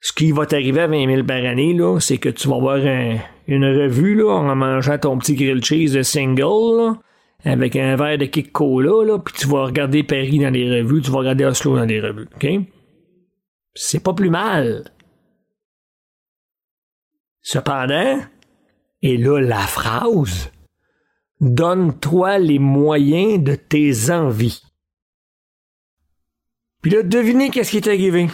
Ce 0.00 0.12
qui 0.12 0.32
va 0.32 0.46
t'arriver 0.46 0.80
à 0.80 0.86
20 0.88 1.06
000 1.06 1.24
par 1.24 1.44
année, 1.44 1.74
là, 1.74 2.00
c'est 2.00 2.18
que 2.18 2.28
tu 2.28 2.48
vas 2.48 2.56
avoir 2.56 2.78
une 2.78 3.64
revue, 3.64 4.16
là, 4.16 4.30
en 4.30 4.56
mangeant 4.56 4.98
ton 4.98 5.16
petit 5.18 5.34
grill 5.34 5.62
cheese 5.62 5.92
de 5.92 6.02
single, 6.02 6.76
là, 6.76 6.98
avec 7.44 7.76
un 7.76 7.94
verre 7.94 8.18
de 8.18 8.26
cola, 8.26 9.06
là, 9.06 9.18
puis 9.18 9.34
tu 9.38 9.46
vas 9.46 9.66
regarder 9.66 10.02
Paris 10.02 10.38
dans 10.40 10.50
les 10.50 10.80
revues, 10.80 11.02
tu 11.02 11.10
vas 11.10 11.18
regarder 11.18 11.44
Oslo 11.44 11.76
dans 11.76 11.84
les 11.84 12.00
revues, 12.00 12.26
OK? 12.34 12.46
C'est 13.74 14.02
pas 14.02 14.12
plus 14.12 14.30
mal. 14.30 14.90
Cependant, 17.40 18.20
et 19.02 19.16
là 19.16 19.40
la 19.40 19.66
phrase, 19.66 20.52
donne-toi 21.40 22.38
les 22.38 22.58
moyens 22.58 23.42
de 23.42 23.54
tes 23.54 24.10
envies. 24.10 24.62
Puis 26.82 26.90
là, 26.90 27.02
devinez 27.02 27.50
qu'est-ce 27.50 27.70
qui 27.70 27.76
est 27.78 27.88
arrivé. 27.88 28.28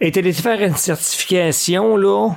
Et 0.00 0.12
allé 0.16 0.32
faire 0.32 0.60
une 0.60 0.74
certification, 0.74 1.96
là, 1.96 2.34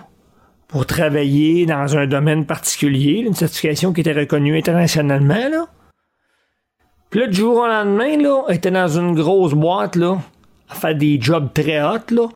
pour 0.67 0.85
travailler 0.85 1.65
dans 1.65 1.97
un 1.97 2.07
domaine 2.07 2.45
particulier, 2.45 3.19
une 3.19 3.33
certification 3.33 3.91
qui 3.91 4.01
était 4.01 4.13
reconnue 4.13 4.57
internationalement, 4.57 5.49
là? 5.49 5.67
Puis 7.09 7.21
là, 7.21 7.27
du 7.27 7.37
jour 7.37 7.57
au 7.57 7.67
lendemain, 7.67 8.17
là, 8.17 8.45
était 8.49 8.71
dans 8.71 8.87
une 8.87 9.15
grosse 9.15 9.53
boîte, 9.53 9.95
là, 9.95 10.21
à 10.69 10.75
faire 10.75 10.95
des 10.95 11.19
jobs 11.19 11.53
très 11.53 11.81
hot, 11.83 12.11
là. 12.11 12.27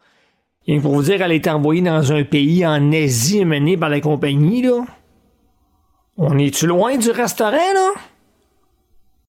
Et 0.66 0.80
pour 0.80 0.94
vous 0.94 1.04
dire, 1.04 1.22
elle 1.22 1.34
était 1.34 1.50
envoyée 1.50 1.82
dans 1.82 2.14
un 2.14 2.24
pays 2.24 2.66
en 2.66 2.92
Asie 2.92 3.44
mené 3.44 3.78
par 3.78 3.90
la 3.90 4.02
compagnie, 4.02 4.62
là. 4.62 4.86
On 6.18 6.38
est-tu 6.38 6.68
loin 6.68 6.98
du 6.98 7.12
restaurant, 7.12 7.74
là? 7.74 7.90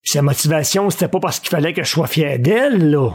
sa 0.04 0.20
motivation, 0.20 0.90
c'était 0.90 1.08
pas 1.08 1.18
parce 1.18 1.40
qu'il 1.40 1.48
fallait 1.48 1.72
que 1.72 1.82
je 1.82 1.88
sois 1.88 2.06
fier 2.06 2.38
d'elle, 2.38 2.90
là. 2.90 3.10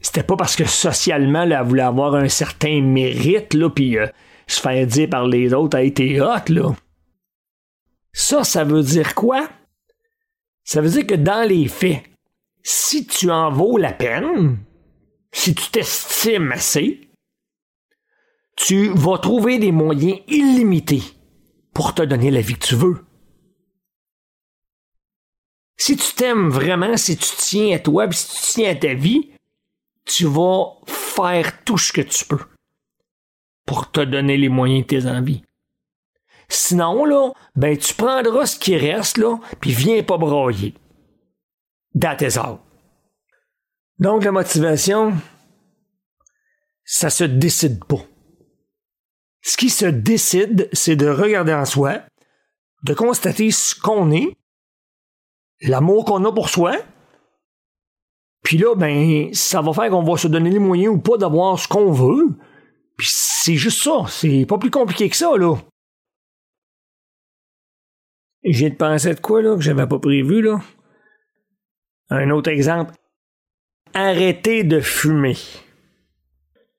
C'était 0.00 0.22
pas 0.22 0.36
parce 0.36 0.56
que 0.56 0.64
socialement, 0.64 1.44
là, 1.44 1.60
elle 1.60 1.66
voulait 1.66 1.82
avoir 1.82 2.14
un 2.14 2.28
certain 2.28 2.80
mérite, 2.80 3.54
là, 3.54 3.68
puis 3.68 3.98
euh, 3.98 4.06
se 4.46 4.60
faire 4.60 4.86
dire 4.86 5.10
par 5.10 5.26
les 5.26 5.52
autres, 5.52 5.76
a 5.76 5.82
été 5.82 6.20
hot, 6.20 6.48
là. 6.48 6.74
Ça, 8.12 8.44
ça 8.44 8.64
veut 8.64 8.82
dire 8.82 9.14
quoi? 9.14 9.48
Ça 10.64 10.80
veut 10.80 10.88
dire 10.88 11.06
que 11.06 11.14
dans 11.14 11.46
les 11.46 11.68
faits, 11.68 12.02
si 12.62 13.06
tu 13.06 13.30
en 13.30 13.50
vaux 13.50 13.76
la 13.76 13.92
peine, 13.92 14.58
si 15.36 15.54
tu 15.54 15.70
t'estimes 15.70 16.50
assez, 16.50 17.10
tu 18.56 18.88
vas 18.88 19.18
trouver 19.18 19.58
des 19.58 19.70
moyens 19.70 20.18
illimités 20.28 21.02
pour 21.74 21.94
te 21.94 22.00
donner 22.00 22.30
la 22.30 22.40
vie 22.40 22.54
que 22.54 22.66
tu 22.66 22.74
veux. 22.74 23.04
Si 25.76 25.94
tu 25.98 26.14
t'aimes 26.14 26.48
vraiment, 26.48 26.96
si 26.96 27.18
tu 27.18 27.28
tiens 27.36 27.76
à 27.76 27.78
toi, 27.78 28.10
si 28.10 28.28
tu 28.28 28.52
tiens 28.54 28.70
à 28.70 28.74
ta 28.76 28.94
vie, 28.94 29.30
tu 30.06 30.24
vas 30.24 30.78
faire 30.86 31.62
tout 31.64 31.76
ce 31.76 31.92
que 31.92 32.00
tu 32.00 32.24
peux 32.24 32.44
pour 33.66 33.90
te 33.90 34.00
donner 34.00 34.38
les 34.38 34.48
moyens 34.48 34.86
de 34.86 34.86
tes 34.86 35.06
envies. 35.06 35.42
Sinon, 36.48 37.04
là, 37.04 37.32
ben, 37.56 37.76
tu 37.76 37.92
prendras 37.92 38.46
ce 38.46 38.58
qui 38.58 38.76
reste, 38.78 39.18
là, 39.18 39.38
puis 39.60 39.72
viens 39.72 40.02
pas 40.02 40.16
broyer. 40.16 40.72
That 41.94 42.18
is 42.22 42.38
all. 42.38 42.65
Donc, 43.98 44.24
la 44.24 44.32
motivation, 44.32 45.14
ça 46.84 47.10
se 47.10 47.24
décide 47.24 47.84
pas. 47.84 48.04
Ce 49.42 49.56
qui 49.56 49.70
se 49.70 49.86
décide, 49.86 50.68
c'est 50.72 50.96
de 50.96 51.08
regarder 51.08 51.54
en 51.54 51.64
soi, 51.64 52.00
de 52.82 52.94
constater 52.94 53.50
ce 53.50 53.74
qu'on 53.74 54.10
est, 54.10 54.36
l'amour 55.60 56.04
qu'on 56.04 56.24
a 56.24 56.32
pour 56.32 56.48
soi, 56.48 56.76
puis 58.46 58.58
là, 58.58 58.76
ben, 58.76 59.34
ça 59.34 59.60
va 59.60 59.72
faire 59.72 59.90
qu'on 59.90 60.04
va 60.04 60.16
se 60.16 60.28
donner 60.28 60.50
les 60.50 60.60
moyens 60.60 60.94
ou 60.94 60.98
pas 60.98 61.16
d'avoir 61.16 61.58
ce 61.58 61.66
qu'on 61.66 61.90
veut. 61.90 62.28
Puis 62.96 63.08
c'est 63.10 63.56
juste 63.56 63.82
ça, 63.82 64.04
c'est 64.08 64.46
pas 64.46 64.56
plus 64.56 64.70
compliqué 64.70 65.10
que 65.10 65.16
ça, 65.16 65.36
là. 65.36 65.56
J'ai 68.44 68.70
de 68.70 68.76
penser 68.76 69.14
de 69.14 69.20
quoi, 69.20 69.42
là, 69.42 69.56
que 69.56 69.62
j'avais 69.62 69.88
pas 69.88 69.98
prévu, 69.98 70.42
là? 70.42 70.60
Un 72.08 72.30
autre 72.30 72.48
exemple. 72.48 72.92
Arrêter 73.94 74.64
de 74.64 74.80
fumer. 74.80 75.36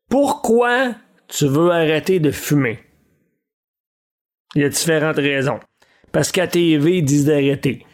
Pourquoi 0.09 0.95
tu 1.27 1.47
veux 1.47 1.71
arrêter 1.71 2.19
de 2.19 2.31
fumer? 2.31 2.79
Il 4.55 4.61
y 4.61 4.65
a 4.65 4.69
différentes 4.69 5.17
raisons. 5.17 5.59
Parce 6.11 6.31
qu'à 6.31 6.47
TV, 6.47 6.97
ils 6.97 7.03
disent 7.03 7.25
d'arrêter 7.25 7.85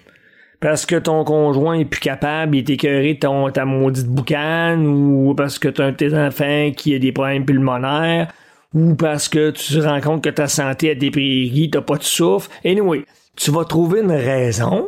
parce 0.64 0.86
que 0.86 0.96
ton 0.96 1.26
conjoint 1.26 1.74
est 1.74 1.84
plus 1.84 2.00
capable, 2.00 2.56
il 2.56 2.60
est 2.60 2.70
écœuré 2.70 3.16
de 3.16 3.50
ta 3.50 3.66
maudite 3.66 4.08
boucane, 4.08 4.88
ou 4.88 5.34
parce 5.36 5.60
que 5.60 5.68
tu 5.68 5.82
as 5.82 5.88
un 5.88 5.92
de 5.92 5.98
tes 5.98 6.14
enfants 6.18 6.72
qui 6.72 6.96
a 6.96 7.00
des 7.00 7.12
problèmes 7.12 7.44
pulmonaires, 7.44 8.32
ou 8.74 8.96
parce 8.96 9.28
que 9.28 9.52
tu 9.52 9.74
te 9.74 9.80
rends 9.80 10.00
compte 10.00 10.24
que 10.24 10.30
ta 10.30 10.48
santé 10.48 10.92
a 10.92 10.96
déprimé, 10.96 11.70
t'as 11.70 11.82
pas 11.82 11.98
de 11.98 12.04
souffle. 12.04 12.50
Anyway, 12.64 13.04
tu 13.36 13.52
vas 13.52 13.66
trouver 13.66 14.00
une 14.00 14.14
raison, 14.14 14.88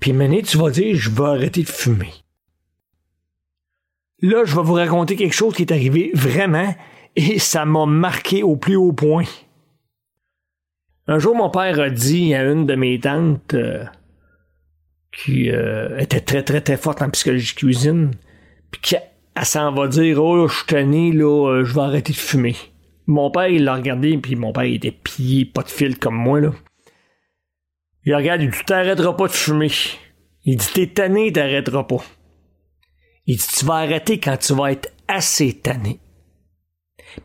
puis 0.00 0.12
maintenant 0.12 0.42
tu 0.44 0.58
vas 0.58 0.70
dire 0.70 0.96
je 0.96 1.10
vais 1.10 1.26
arrêter 1.26 1.62
de 1.62 1.68
fumer. 1.68 2.10
Là, 4.24 4.46
je 4.46 4.56
vais 4.56 4.62
vous 4.62 4.72
raconter 4.72 5.16
quelque 5.16 5.34
chose 5.34 5.52
qui 5.52 5.60
est 5.60 5.70
arrivé 5.70 6.10
vraiment 6.14 6.74
et 7.14 7.38
ça 7.38 7.66
m'a 7.66 7.84
marqué 7.84 8.42
au 8.42 8.56
plus 8.56 8.74
haut 8.74 8.94
point. 8.94 9.26
Un 11.06 11.18
jour, 11.18 11.36
mon 11.36 11.50
père 11.50 11.78
a 11.78 11.90
dit 11.90 12.32
à 12.32 12.42
une 12.50 12.64
de 12.64 12.74
mes 12.74 12.98
tantes, 12.98 13.52
euh, 13.52 13.84
qui 15.12 15.50
euh, 15.50 15.98
était 15.98 16.22
très, 16.22 16.42
très, 16.42 16.62
très 16.62 16.78
forte 16.78 17.02
en 17.02 17.10
psychologie 17.10 17.54
cuisine, 17.54 18.12
puis 18.70 18.80
qu'elle 18.80 19.44
s'en 19.44 19.74
va 19.74 19.88
dire 19.88 20.24
Oh, 20.24 20.48
je 20.48 20.54
suis 20.54 20.66
tanné, 20.68 21.12
là, 21.12 21.50
euh, 21.50 21.64
je 21.66 21.74
vais 21.74 21.82
arrêter 21.82 22.14
de 22.14 22.18
fumer. 22.18 22.56
Mon 23.06 23.30
père, 23.30 23.48
il 23.48 23.64
l'a 23.64 23.74
regardé, 23.74 24.16
puis 24.16 24.36
mon 24.36 24.54
père, 24.54 24.64
était 24.64 24.90
pillé, 24.90 25.44
pas 25.44 25.64
de 25.64 25.68
fil 25.68 25.98
comme 25.98 26.16
moi, 26.16 26.40
là. 26.40 26.54
Il 28.06 28.14
regarde, 28.14 28.40
il 28.40 28.48
dit 28.48 28.56
Tu 28.56 28.64
t'arrêteras 28.64 29.12
pas 29.12 29.26
de 29.26 29.32
fumer. 29.32 29.70
Il 30.44 30.56
dit 30.56 30.70
T'es 30.72 30.86
tanné, 30.86 31.30
t'arrêteras 31.30 31.84
pas. 31.84 32.02
Il 33.26 33.36
dit 33.36 33.46
Tu 33.46 33.64
vas 33.64 33.74
arrêter 33.74 34.20
quand 34.20 34.36
tu 34.36 34.54
vas 34.54 34.72
être 34.72 34.92
assez 35.08 35.52
tanné. 35.54 36.00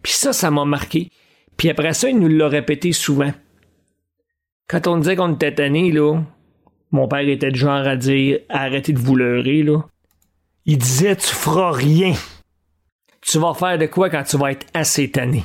Puis 0.02 0.14
ça, 0.14 0.34
ça 0.34 0.52
m'a 0.52 0.66
marqué. 0.66 1.10
Puis 1.58 1.70
après 1.70 1.94
ça, 1.94 2.10
il 2.10 2.20
nous 2.20 2.28
l'a 2.28 2.48
répété 2.48 2.92
souvent. 2.92 3.34
Quand 4.68 4.88
on 4.88 4.98
disait 4.98 5.16
qu'on 5.16 5.34
était 5.34 5.56
tanné, 5.56 5.92
là, 5.92 6.22
mon 6.92 7.08
père 7.08 7.28
était 7.28 7.52
du 7.52 7.60
genre 7.60 7.88
à 7.88 7.96
dire 7.96 8.40
arrêtez 8.50 8.94
de 8.94 9.00
vous 9.00 9.16
leurrer, 9.16 9.64
là. 9.64 9.86
Il 10.66 10.78
disait 10.78 11.16
tu 11.16 11.28
feras 11.28 11.72
rien. 11.72 12.14
Tu 13.22 13.40
vas 13.40 13.54
faire 13.54 13.78
de 13.78 13.86
quoi 13.86 14.10
quand 14.10 14.24
tu 14.24 14.38
vas 14.38 14.52
être 14.52 14.68
assez 14.74 15.10
tanné? 15.12 15.44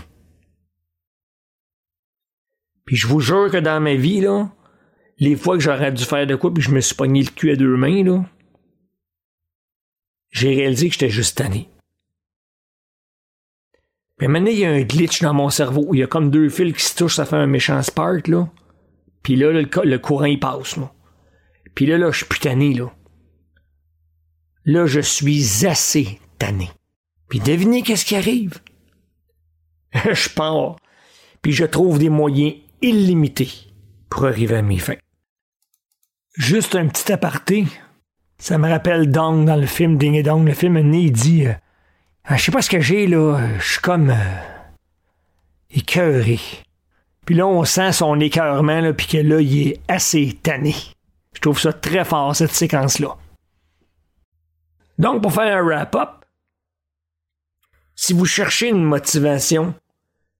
Puis 2.85 2.97
je 2.97 3.07
vous 3.07 3.21
jure 3.21 3.51
que 3.51 3.57
dans 3.57 3.81
ma 3.81 3.95
vie, 3.95 4.21
là, 4.21 4.51
les 5.19 5.37
fois 5.37 5.57
que 5.57 5.63
j'aurais 5.63 5.93
dû 5.93 6.05
faire 6.05 6.27
de 6.27 6.35
quoi 6.37 6.53
puis 6.53 6.63
je 6.63 6.71
me 6.71 6.81
suis 6.81 6.95
pogné 6.95 7.23
le 7.23 7.31
cul 7.31 7.51
à 7.51 7.57
deux 7.57 7.77
mains, 7.77 8.05
là, 8.05 8.25
j'ai 10.35 10.53
réalisé 10.53 10.89
que 10.89 10.95
j'étais 10.95 11.11
juste 11.11 11.39
tanné. 11.39 11.71
Puis 14.19 14.29
maintenant, 14.29 14.51
il 14.51 14.59
y 14.59 14.65
a 14.65 14.71
un 14.71 14.83
glitch 14.83 15.23
dans 15.23 15.33
mon 15.33 15.49
cerveau. 15.49 15.91
Il 15.93 16.01
y 16.01 16.03
a 16.03 16.09
comme 16.09 16.31
deux 16.31 16.49
fils 16.49 16.75
qui 16.75 16.83
se 16.83 16.97
touchent, 16.97 17.17
ça 17.17 17.25
fait 17.25 17.37
un 17.37 17.47
méchant 17.47 17.81
spark, 17.83 18.29
là. 18.29 18.51
Puis 19.23 19.37
là, 19.37 19.53
le, 19.53 19.99
courant, 19.99 20.25
il 20.25 20.41
passe, 20.41 20.77
là. 20.77 20.93
Puis 21.75 21.87
là, 21.87 21.99
là, 21.99 22.11
je 22.11 22.19
suis 22.19 22.27
plus 22.27 22.41
tanné, 22.41 22.75
là. 22.75 22.93
Là, 24.65 24.87
je 24.87 25.01
suis 25.01 25.67
assez 25.67 26.21
tanné. 26.39 26.69
Puis 27.29 27.39
devinez 27.39 27.83
qu'est-ce 27.83 28.05
qui 28.05 28.17
arrive? 28.17 28.61
je 29.95 30.29
pars. 30.31 30.77
Puis 31.43 31.53
je 31.53 31.65
trouve 31.65 31.99
des 31.99 32.09
moyens 32.09 32.55
illimités 32.83 33.53
pour 34.11 34.27
arriver 34.27 34.57
à 34.57 34.63
mes 34.63 34.79
fins. 34.79 34.97
Juste 36.37 36.75
un 36.75 36.89
petit 36.89 37.13
aparté. 37.13 37.67
Ça 38.45 38.59
me 38.59 38.69
rappelle 38.69 39.11
Dong 39.11 39.47
dans 39.47 39.57
le 39.57 39.65
film 39.65 39.97
Ding 39.97 40.13
et 40.17 40.23
Dong. 40.23 40.47
Le 40.47 40.53
film, 40.53 40.77
il 40.93 41.11
dit 41.11 41.47
ah, 42.25 42.37
Je 42.37 42.43
sais 42.43 42.53
pas 42.53 42.61
ce 42.61 42.69
que 42.69 42.79
j'ai, 42.79 43.07
là. 43.07 43.41
Je 43.59 43.65
suis 43.67 43.81
comme. 43.81 44.11
Euh, 44.11 44.37
écœuré. 45.71 46.39
Puis 47.25 47.37
là, 47.37 47.47
on 47.47 47.65
sent 47.65 47.93
son 47.93 48.21
écœurement, 48.21 48.83
là, 48.83 48.93
puis 48.93 49.07
que 49.07 49.17
là, 49.17 49.41
il 49.41 49.69
est 49.69 49.81
assez 49.89 50.39
tanné. 50.43 50.75
Je 51.33 51.41
trouve 51.41 51.59
ça 51.59 51.73
très 51.73 52.05
fort, 52.05 52.37
cette 52.37 52.51
séquence-là. 52.51 53.17
Donc, 54.99 55.23
pour 55.23 55.33
faire 55.33 55.57
un 55.57 55.63
wrap-up, 55.63 56.27
si 57.97 58.13
vous 58.13 58.27
cherchez 58.27 58.69
une 58.69 58.85
motivation, 58.85 59.75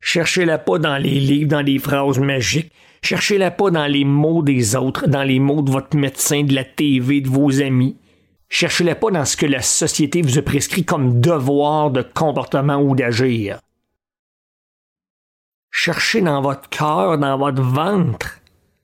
cherchez-la 0.01 0.59
pas 0.59 0.79
dans 0.79 0.99
les 0.99 1.21
livres, 1.21 1.49
dans 1.49 1.63
les 1.63 1.79
phrases 1.79 2.19
magiques, 2.19 2.71
cherchez-la 3.05 3.51
pas 3.51 3.71
dans 3.71 3.87
les 3.87 4.05
mots 4.05 4.43
des 4.43 4.75
autres, 4.77 5.07
dans 5.07 5.23
les 5.23 5.39
mots 5.39 5.63
de 5.63 5.71
votre 5.71 5.97
médecin, 5.97 6.43
de 6.43 6.55
la 6.55 6.65
TV, 6.65 7.21
de 7.21 7.29
vos 7.29 7.61
amis. 7.61 7.97
Cherchez-les 8.49 8.95
pas 8.95 9.11
dans 9.11 9.25
ce 9.25 9.37
que 9.37 9.47
la 9.47 9.63
société 9.63 10.23
vous 10.23 10.39
a 10.39 10.43
prescrit 10.43 10.85
comme 10.85 11.21
devoir 11.21 11.91
de 11.91 12.03
comportement 12.03 12.77
ou 12.77 12.95
d'agir. 12.95 13.61
Cherchez 15.71 16.21
dans 16.21 16.41
votre 16.41 16.69
cœur, 16.69 17.19
dans 17.19 17.37
votre 17.37 17.63
ventre. 17.63 18.41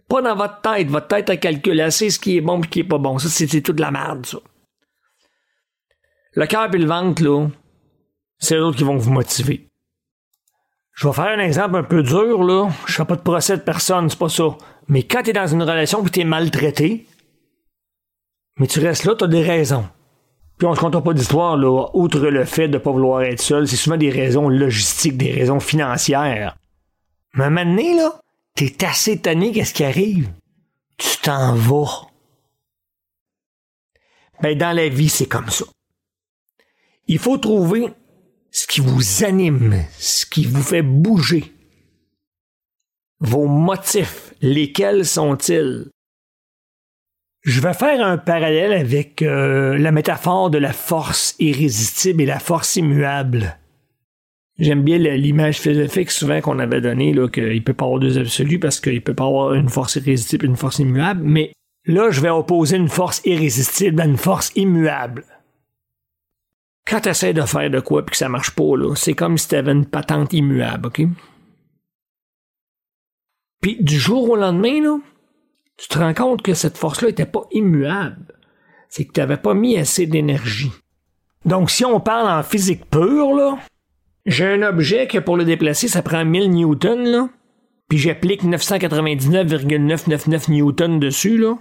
Pas 0.08 0.22
dans 0.22 0.34
votre 0.34 0.60
tête. 0.60 0.88
Votre 0.88 1.06
tête 1.06 1.30
a 1.30 1.36
calculé 1.36 1.82
assez 1.82 2.10
ce 2.10 2.18
qui 2.18 2.36
est 2.36 2.40
bon 2.40 2.60
et 2.60 2.64
ce 2.64 2.68
qui 2.68 2.80
est 2.80 2.84
pas 2.84 2.98
bon. 2.98 3.18
Ça, 3.18 3.28
c'est 3.28 3.62
toute 3.62 3.80
la 3.80 3.90
merde, 3.90 4.26
ça. 4.26 4.38
Le 6.32 6.46
cœur 6.46 6.72
et 6.74 6.78
le 6.78 6.86
ventre, 6.86 7.22
là, 7.22 7.48
c'est 8.38 8.56
eux 8.56 8.72
qui 8.72 8.84
vont 8.84 8.96
vous 8.96 9.12
motiver. 9.12 9.69
Je 11.00 11.08
vais 11.08 11.14
faire 11.14 11.28
un 11.28 11.38
exemple 11.38 11.76
un 11.76 11.82
peu 11.82 12.02
dur, 12.02 12.42
là. 12.42 12.68
Je 12.86 12.92
fais 12.92 13.06
pas 13.06 13.16
de 13.16 13.22
procès 13.22 13.56
de 13.56 13.62
personne, 13.62 14.10
c'est 14.10 14.18
pas 14.18 14.28
ça. 14.28 14.58
Mais 14.86 15.04
quand 15.04 15.22
t'es 15.22 15.32
dans 15.32 15.46
une 15.46 15.62
relation 15.62 16.04
tu 16.04 16.10
t'es 16.10 16.24
maltraité, 16.24 17.06
mais 18.58 18.66
tu 18.66 18.80
restes 18.80 19.04
là, 19.04 19.14
t'as 19.14 19.26
des 19.26 19.42
raisons. 19.42 19.88
Puis 20.58 20.66
on 20.66 20.74
se 20.74 20.80
compte 20.80 21.02
pas 21.02 21.14
d'histoire, 21.14 21.56
là, 21.56 21.86
outre 21.94 22.18
le 22.18 22.44
fait 22.44 22.68
de 22.68 22.76
pas 22.76 22.90
vouloir 22.90 23.22
être 23.22 23.40
seul, 23.40 23.66
c'est 23.66 23.76
souvent 23.76 23.96
des 23.96 24.10
raisons 24.10 24.50
logistiques, 24.50 25.16
des 25.16 25.32
raisons 25.32 25.58
financières. 25.58 26.58
Mais 27.32 27.48
maintenant, 27.48 27.96
là, 27.96 28.20
t'es 28.54 28.84
assez 28.84 29.18
tanné 29.20 29.52
qu'est-ce 29.52 29.72
qui 29.72 29.84
arrive? 29.84 30.30
Tu 30.98 31.16
t'en 31.22 31.54
vas. 31.54 32.08
Ben, 34.42 34.58
dans 34.58 34.76
la 34.76 34.90
vie, 34.90 35.08
c'est 35.08 35.28
comme 35.28 35.48
ça. 35.48 35.64
Il 37.06 37.18
faut 37.18 37.38
trouver 37.38 37.86
ce 38.50 38.66
qui 38.66 38.80
vous 38.80 39.24
anime, 39.24 39.84
ce 39.98 40.26
qui 40.26 40.44
vous 40.44 40.62
fait 40.62 40.82
bouger. 40.82 41.52
Vos 43.20 43.46
motifs, 43.46 44.34
lesquels 44.40 45.04
sont-ils? 45.04 45.88
Je 47.42 47.60
vais 47.60 47.74
faire 47.74 48.04
un 48.04 48.18
parallèle 48.18 48.72
avec 48.72 49.22
euh, 49.22 49.78
la 49.78 49.92
métaphore 49.92 50.50
de 50.50 50.58
la 50.58 50.72
force 50.72 51.36
irrésistible 51.38 52.22
et 52.22 52.26
la 52.26 52.38
force 52.38 52.76
immuable. 52.76 53.56
J'aime 54.58 54.82
bien 54.82 54.98
l'image 54.98 55.58
philosophique 55.58 56.10
souvent 56.10 56.42
qu'on 56.42 56.58
avait 56.58 56.82
donnée, 56.82 57.14
qu'il 57.32 57.44
ne 57.44 57.60
peut 57.60 57.72
pas 57.72 57.86
avoir 57.86 57.98
deux 57.98 58.18
absolus 58.18 58.58
parce 58.58 58.78
qu'il 58.78 59.00
peut 59.00 59.14
pas 59.14 59.24
avoir 59.24 59.54
une 59.54 59.70
force 59.70 59.96
irrésistible 59.96 60.44
et 60.44 60.48
une 60.48 60.56
force 60.56 60.80
immuable, 60.80 61.22
mais 61.24 61.52
là, 61.86 62.10
je 62.10 62.20
vais 62.20 62.28
opposer 62.28 62.76
une 62.76 62.90
force 62.90 63.22
irrésistible 63.24 64.02
à 64.02 64.04
une 64.04 64.18
force 64.18 64.52
immuable. 64.56 65.24
Quand 66.90 67.00
tu 67.00 67.08
essaies 67.08 67.32
de 67.32 67.42
faire 67.42 67.70
de 67.70 67.78
quoi 67.78 68.02
et 68.02 68.10
que 68.10 68.16
ça 68.16 68.28
marche 68.28 68.50
pas, 68.50 68.64
c'est 68.96 69.14
comme 69.14 69.38
si 69.38 69.46
tu 69.46 69.54
avais 69.54 69.70
une 69.70 69.86
patente 69.86 70.32
immuable, 70.32 70.88
OK? 70.88 71.02
Puis 73.62 73.76
du 73.80 73.96
jour 73.96 74.28
au 74.28 74.34
lendemain, 74.34 74.82
là, 74.82 74.98
tu 75.76 75.86
te 75.86 75.98
rends 75.98 76.14
compte 76.14 76.42
que 76.42 76.52
cette 76.52 76.76
force-là 76.76 77.08
n'était 77.08 77.26
pas 77.26 77.46
immuable. 77.52 78.34
C'est 78.88 79.04
que 79.04 79.12
tu 79.12 79.20
n'avais 79.20 79.36
pas 79.36 79.54
mis 79.54 79.78
assez 79.78 80.06
d'énergie. 80.06 80.72
Donc, 81.44 81.70
si 81.70 81.84
on 81.84 82.00
parle 82.00 82.28
en 82.28 82.42
physique 82.42 82.90
pure, 82.90 83.34
là, 83.34 83.56
j'ai 84.26 84.46
un 84.46 84.62
objet 84.62 85.06
que 85.06 85.18
pour 85.18 85.36
le 85.36 85.44
déplacer, 85.44 85.86
ça 85.86 86.02
prend 86.02 86.24
1000 86.24 86.50
newtons, 86.50 87.04
là, 87.04 87.28
puis 87.88 87.98
j'applique 87.98 88.42
999,999 88.42 90.48
newtons 90.48 90.98
dessus, 90.98 91.38
là. 91.38 91.56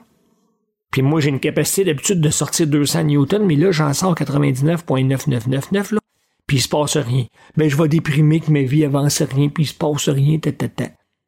Puis 0.91 1.01
moi, 1.01 1.21
j'ai 1.21 1.29
une 1.29 1.39
capacité 1.39 1.85
d'habitude 1.85 2.21
de 2.21 2.29
sortir 2.29 2.67
200 2.67 3.03
newtons, 3.03 3.45
mais 3.45 3.55
là, 3.55 3.71
j'en 3.71 3.93
sors 3.93 4.15
99,9999, 4.15 5.93
là, 5.93 5.99
puis 6.47 6.57
il 6.57 6.61
se 6.61 6.69
passe 6.69 6.97
rien. 6.97 7.25
Ben, 7.57 7.69
je 7.69 7.77
vais 7.77 7.87
déprimer 7.87 8.39
que 8.39 8.51
ma 8.51 8.63
vie 8.63 8.85
avance 8.85 9.21
rien, 9.21 9.49
puis 9.49 9.63
il 9.63 9.67
se 9.67 9.73
passe 9.73 10.09
rien, 10.09 10.39
ta, 10.39 10.51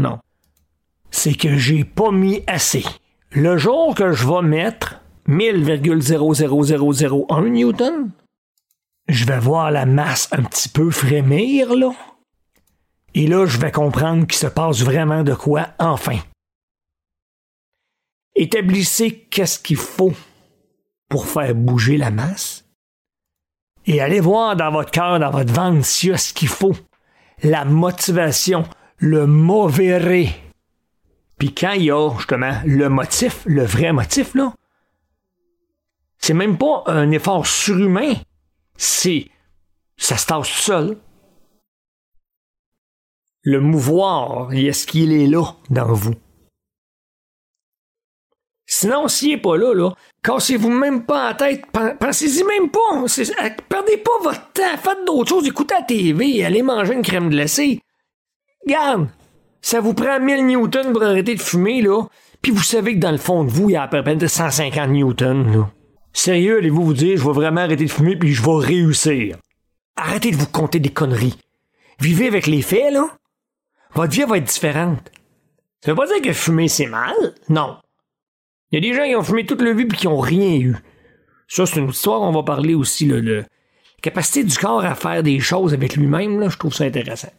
Non 0.02 0.20
c'est 1.12 1.34
que 1.34 1.58
j'ai 1.58 1.84
pas 1.84 2.12
mis 2.12 2.42
assez. 2.48 2.86
Le 3.32 3.58
jour 3.58 3.94
que 3.94 4.14
je 4.14 4.26
vais 4.28 4.42
mettre 4.42 5.02
1000,00001 5.28 7.50
newton, 7.50 8.10
je 9.08 9.26
vais 9.26 9.40
voir 9.40 9.72
la 9.72 9.86
masse 9.86 10.30
un 10.32 10.44
petit 10.44 10.70
peu 10.70 10.90
frémir, 10.90 11.76
là. 11.76 11.92
Et 13.14 13.28
là, 13.28 13.46
je 13.46 13.58
vais 13.58 13.72
comprendre 13.72 14.26
qu'il 14.26 14.38
se 14.38 14.48
passe 14.48 14.82
vraiment 14.82 15.24
de 15.24 15.34
quoi, 15.34 15.68
enfin. 15.80 16.18
Établissez 18.36 19.28
qu'est-ce 19.30 19.60
qu'il 19.60 19.78
faut 19.78 20.14
pour 21.10 21.28
faire 21.28 21.54
bouger 21.56 21.98
la 21.98 22.12
masse. 22.12 22.66
Et 23.86 24.00
allez 24.00 24.20
voir 24.20 24.56
dans 24.56 24.72
votre 24.72 24.92
cœur, 24.92 25.20
dans 25.20 25.32
votre 25.32 25.54
ventre, 25.54 25.86
s'il 25.86 26.10
y 26.10 26.14
a 26.14 26.18
ce 26.18 26.34
qu'il 26.34 26.48
faut. 26.48 26.76
La 27.44 27.66
motivation, 27.66 28.64
le 28.98 29.26
mauvais 29.26 29.98
ré 29.98 30.30
puis 31.42 31.56
quand 31.56 31.72
il 31.72 31.86
y 31.86 31.92
a 31.92 32.16
justement 32.20 32.54
le 32.68 32.88
motif, 32.88 33.42
le 33.48 33.64
vrai 33.64 33.92
motif, 33.92 34.36
là, 34.36 34.54
c'est 36.20 36.36
même 36.36 36.56
pas 36.56 36.84
un 36.86 37.10
effort 37.10 37.48
surhumain. 37.48 38.14
C'est. 38.78 39.28
Ça 39.98 40.18
se 40.18 40.28
tasse 40.28 40.48
seul. 40.48 41.00
Le 43.42 43.60
mouvoir, 43.60 44.54
est-ce 44.54 44.86
qu'il 44.86 45.12
est 45.14 45.26
là 45.26 45.56
dans 45.72 45.92
vous? 45.92 46.14
Sinon, 48.74 49.10
s'il 49.10 49.32
n'est 49.32 49.38
pas 49.38 49.58
là, 49.58 49.74
là, 49.74 49.90
cassez-vous 50.24 50.70
même 50.70 51.04
pas 51.06 51.28
la 51.28 51.34
tête, 51.34 51.66
pensez-y 52.00 52.42
même 52.46 52.70
pas. 52.70 53.04
Perdez 53.68 53.98
pas 53.98 54.12
votre 54.24 54.54
temps, 54.54 54.78
faites 54.82 55.06
d'autres 55.06 55.28
choses, 55.28 55.46
écoutez 55.46 55.76
la 55.78 55.84
TV, 55.84 56.46
allez 56.46 56.62
manger 56.62 56.94
une 56.94 57.02
crème 57.02 57.30
glacée. 57.30 57.82
Garde, 58.66 59.10
ça 59.62 59.82
vous 59.82 59.94
prend 59.94 60.22
1000 60.22 60.46
newtons 60.46 60.94
pour 60.94 61.04
arrêter 61.04 61.36
de 61.36 61.42
fumer, 61.42 61.82
là. 61.82 62.04
Puis 62.42 62.54
vous 62.54 62.64
savez 62.64 62.94
que 62.96 63.00
dans 63.00 63.12
le 63.12 63.18
fond 63.18 63.44
de 63.44 63.52
vous, 63.52 63.70
il 63.70 63.74
y 63.74 63.76
a 63.76 63.84
à 63.84 63.88
peu 63.90 64.02
près 64.02 64.18
150 64.26 64.90
newtons, 64.90 65.44
là. 65.52 65.70
Sérieux, 66.14 66.60
allez-vous 66.60 66.86
vous 66.86 66.94
dire, 66.94 67.18
je 67.18 67.26
vais 67.26 67.34
vraiment 67.34 67.62
arrêter 67.62 67.84
de 67.84 67.92
fumer 67.92 68.16
puis 68.16 68.34
je 68.34 68.42
vais 68.42 68.66
réussir. 68.66 69.36
Arrêtez 69.98 70.32
de 70.32 70.38
vous 70.38 70.48
compter 70.48 70.80
des 70.80 70.94
conneries. 70.94 71.38
Vivez 72.00 72.28
avec 72.28 72.48
les 72.48 72.62
faits, 72.62 72.94
là. 72.94 73.06
Votre 73.96 74.14
vie 74.14 74.24
va 74.24 74.38
être 74.38 74.46
différente. 74.46 75.12
Ça 75.84 75.92
veut 75.92 75.98
pas 75.98 76.08
dire 76.08 76.22
que 76.22 76.32
fumer 76.32 76.70
c'est 76.70 76.86
mal, 76.86 77.16
non. 77.50 77.76
Il 78.72 78.76
y 78.76 78.78
a 78.78 78.90
des 78.90 78.98
gens 78.98 79.06
qui 79.06 79.16
ont 79.16 79.24
fumé 79.24 79.46
toute 79.46 79.62
leur 79.62 79.76
vie 79.76 79.86
puis 79.86 79.98
qui 79.98 80.08
ont 80.08 80.20
rien 80.20 80.56
eu. 80.56 80.78
Ça, 81.48 81.66
c'est 81.66 81.80
une 81.80 81.90
histoire, 81.90 82.22
on 82.22 82.32
va 82.32 82.44
parler 82.44 82.74
aussi, 82.74 83.06
là, 83.06 83.20
la 83.22 83.44
capacité 84.02 84.44
du 84.44 84.58
corps 84.58 84.86
à 84.86 84.96
faire 84.96 85.24
des 85.24 85.40
choses 85.40 85.74
avec 85.74 85.96
lui-même, 85.98 86.40
là, 86.40 86.48
je 86.48 86.58
trouve 86.58 86.74
ça 86.74 86.86
intéressant. 86.86 87.32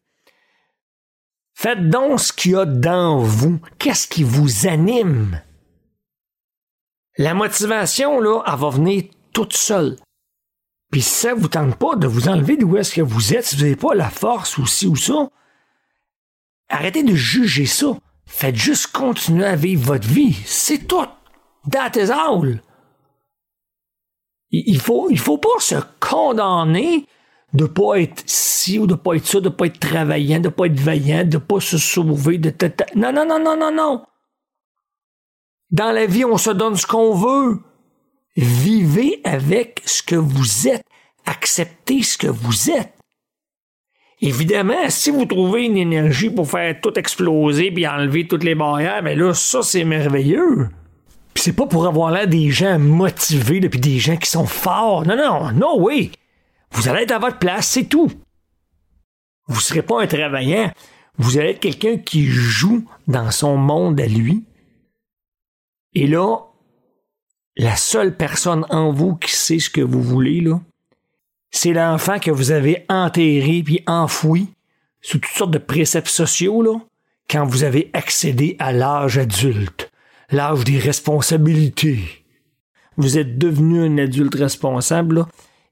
Faites 1.54 1.88
donc 1.88 2.20
ce 2.20 2.32
qu'il 2.32 2.52
y 2.52 2.56
a 2.56 2.66
dans 2.66 3.18
vous. 3.18 3.60
Qu'est-ce 3.78 4.08
qui 4.08 4.24
vous 4.24 4.66
anime? 4.66 5.40
La 7.16 7.34
motivation, 7.34 8.20
là, 8.20 8.42
elle 8.46 8.58
va 8.58 8.70
venir 8.70 9.04
toute 9.32 9.54
seule. 9.54 9.96
Puis 10.90 11.00
si 11.00 11.10
ça 11.10 11.34
vous 11.34 11.48
tente 11.48 11.76
pas 11.76 11.96
de 11.96 12.06
vous 12.06 12.28
enlever 12.28 12.58
d'où 12.58 12.76
est-ce 12.76 12.94
que 12.94 13.00
vous 13.00 13.32
êtes, 13.32 13.46
si 13.46 13.56
vous 13.56 13.62
n'avez 13.62 13.76
pas 13.76 13.94
la 13.94 14.10
force 14.10 14.58
ou 14.58 14.66
ci 14.66 14.86
ou 14.86 14.96
ça, 14.96 15.30
arrêtez 16.68 17.02
de 17.02 17.14
juger 17.14 17.66
ça. 17.66 17.96
Faites 18.26 18.56
juste 18.56 18.88
continuer 18.88 19.46
à 19.46 19.56
vivre 19.56 19.84
votre 19.84 20.08
vie. 20.08 20.36
C'est 20.44 20.86
tout. 20.86 21.06
That 21.70 21.92
is 21.96 22.10
all. 22.10 22.60
Il 24.50 24.80
faut, 24.80 25.08
il 25.10 25.18
faut 25.18 25.38
pas 25.38 25.58
se 25.60 25.76
condamner 25.98 27.06
de 27.54 27.64
pas 27.64 27.96
être 28.00 28.22
ci 28.26 28.78
ou 28.78 28.86
de 28.86 28.94
pas 28.94 29.14
être 29.14 29.26
ça, 29.26 29.40
de 29.40 29.48
pas 29.48 29.66
être 29.66 29.80
travaillant, 29.80 30.40
de 30.40 30.48
pas 30.48 30.66
être 30.66 30.78
vaillant, 30.78 31.24
de 31.24 31.38
pas 31.38 31.60
se 31.60 31.78
sauver, 31.78 32.38
de 32.38 32.52
Non, 32.94 33.12
non, 33.12 33.26
non, 33.26 33.42
non, 33.42 33.56
non, 33.56 33.72
non. 33.74 34.04
Dans 35.70 35.92
la 35.92 36.06
vie, 36.06 36.24
on 36.24 36.36
se 36.36 36.50
donne 36.50 36.76
ce 36.76 36.86
qu'on 36.86 37.14
veut. 37.14 37.60
Vivez 38.36 39.20
avec 39.24 39.82
ce 39.84 40.02
que 40.02 40.16
vous 40.16 40.68
êtes. 40.68 40.84
Acceptez 41.24 42.02
ce 42.02 42.18
que 42.18 42.26
vous 42.26 42.70
êtes. 42.70 42.92
Évidemment, 44.20 44.88
si 44.88 45.10
vous 45.10 45.24
trouvez 45.24 45.64
une 45.64 45.76
énergie 45.76 46.30
pour 46.30 46.48
faire 46.48 46.80
tout 46.80 46.96
exploser 46.98 47.70
puis 47.70 47.86
enlever 47.86 48.28
toutes 48.28 48.44
les 48.44 48.54
barrières, 48.54 49.02
ben 49.02 49.18
là, 49.18 49.34
ça, 49.34 49.62
c'est 49.62 49.84
merveilleux. 49.84 50.68
Puis 51.34 51.44
c'est 51.44 51.52
pas 51.52 51.66
pour 51.66 51.86
avoir 51.86 52.10
l'air 52.10 52.28
des 52.28 52.50
gens 52.50 52.78
motivés, 52.78 53.60
depuis 53.60 53.80
des 53.80 53.98
gens 53.98 54.16
qui 54.16 54.30
sont 54.30 54.46
forts. 54.46 55.06
Non, 55.06 55.16
non, 55.16 55.52
non, 55.52 55.76
oui. 55.78 56.12
Vous 56.72 56.88
allez 56.88 57.02
être 57.02 57.12
à 57.12 57.18
votre 57.18 57.38
place, 57.38 57.68
c'est 57.68 57.84
tout. 57.84 58.10
Vous 59.46 59.60
serez 59.60 59.82
pas 59.82 60.02
un 60.02 60.06
travaillant. 60.06 60.70
Vous 61.18 61.38
allez 61.38 61.50
être 61.50 61.60
quelqu'un 61.60 61.98
qui 61.98 62.26
joue 62.26 62.84
dans 63.06 63.30
son 63.30 63.56
monde 63.56 64.00
à 64.00 64.06
lui. 64.06 64.44
Et 65.94 66.06
là, 66.06 66.38
la 67.56 67.76
seule 67.76 68.16
personne 68.16 68.64
en 68.70 68.92
vous 68.92 69.16
qui 69.16 69.32
sait 69.32 69.58
ce 69.58 69.68
que 69.68 69.82
vous 69.82 70.02
voulez, 70.02 70.40
là, 70.40 70.60
c'est 71.50 71.74
l'enfant 71.74 72.18
que 72.18 72.30
vous 72.30 72.50
avez 72.50 72.86
enterré 72.88 73.62
puis 73.62 73.82
enfoui 73.86 74.48
sous 75.02 75.18
toutes 75.18 75.36
sortes 75.36 75.50
de 75.50 75.58
préceptes 75.58 76.08
sociaux, 76.08 76.62
là, 76.62 76.78
quand 77.28 77.44
vous 77.44 77.64
avez 77.64 77.90
accédé 77.92 78.56
à 78.58 78.72
l'âge 78.72 79.18
adulte, 79.18 79.91
l'âge 80.32 80.64
des 80.64 80.78
responsabilités. 80.78 82.00
Vous 82.96 83.18
êtes 83.18 83.38
devenu 83.38 83.82
un 83.82 83.98
adulte 83.98 84.34
responsable, 84.34 85.26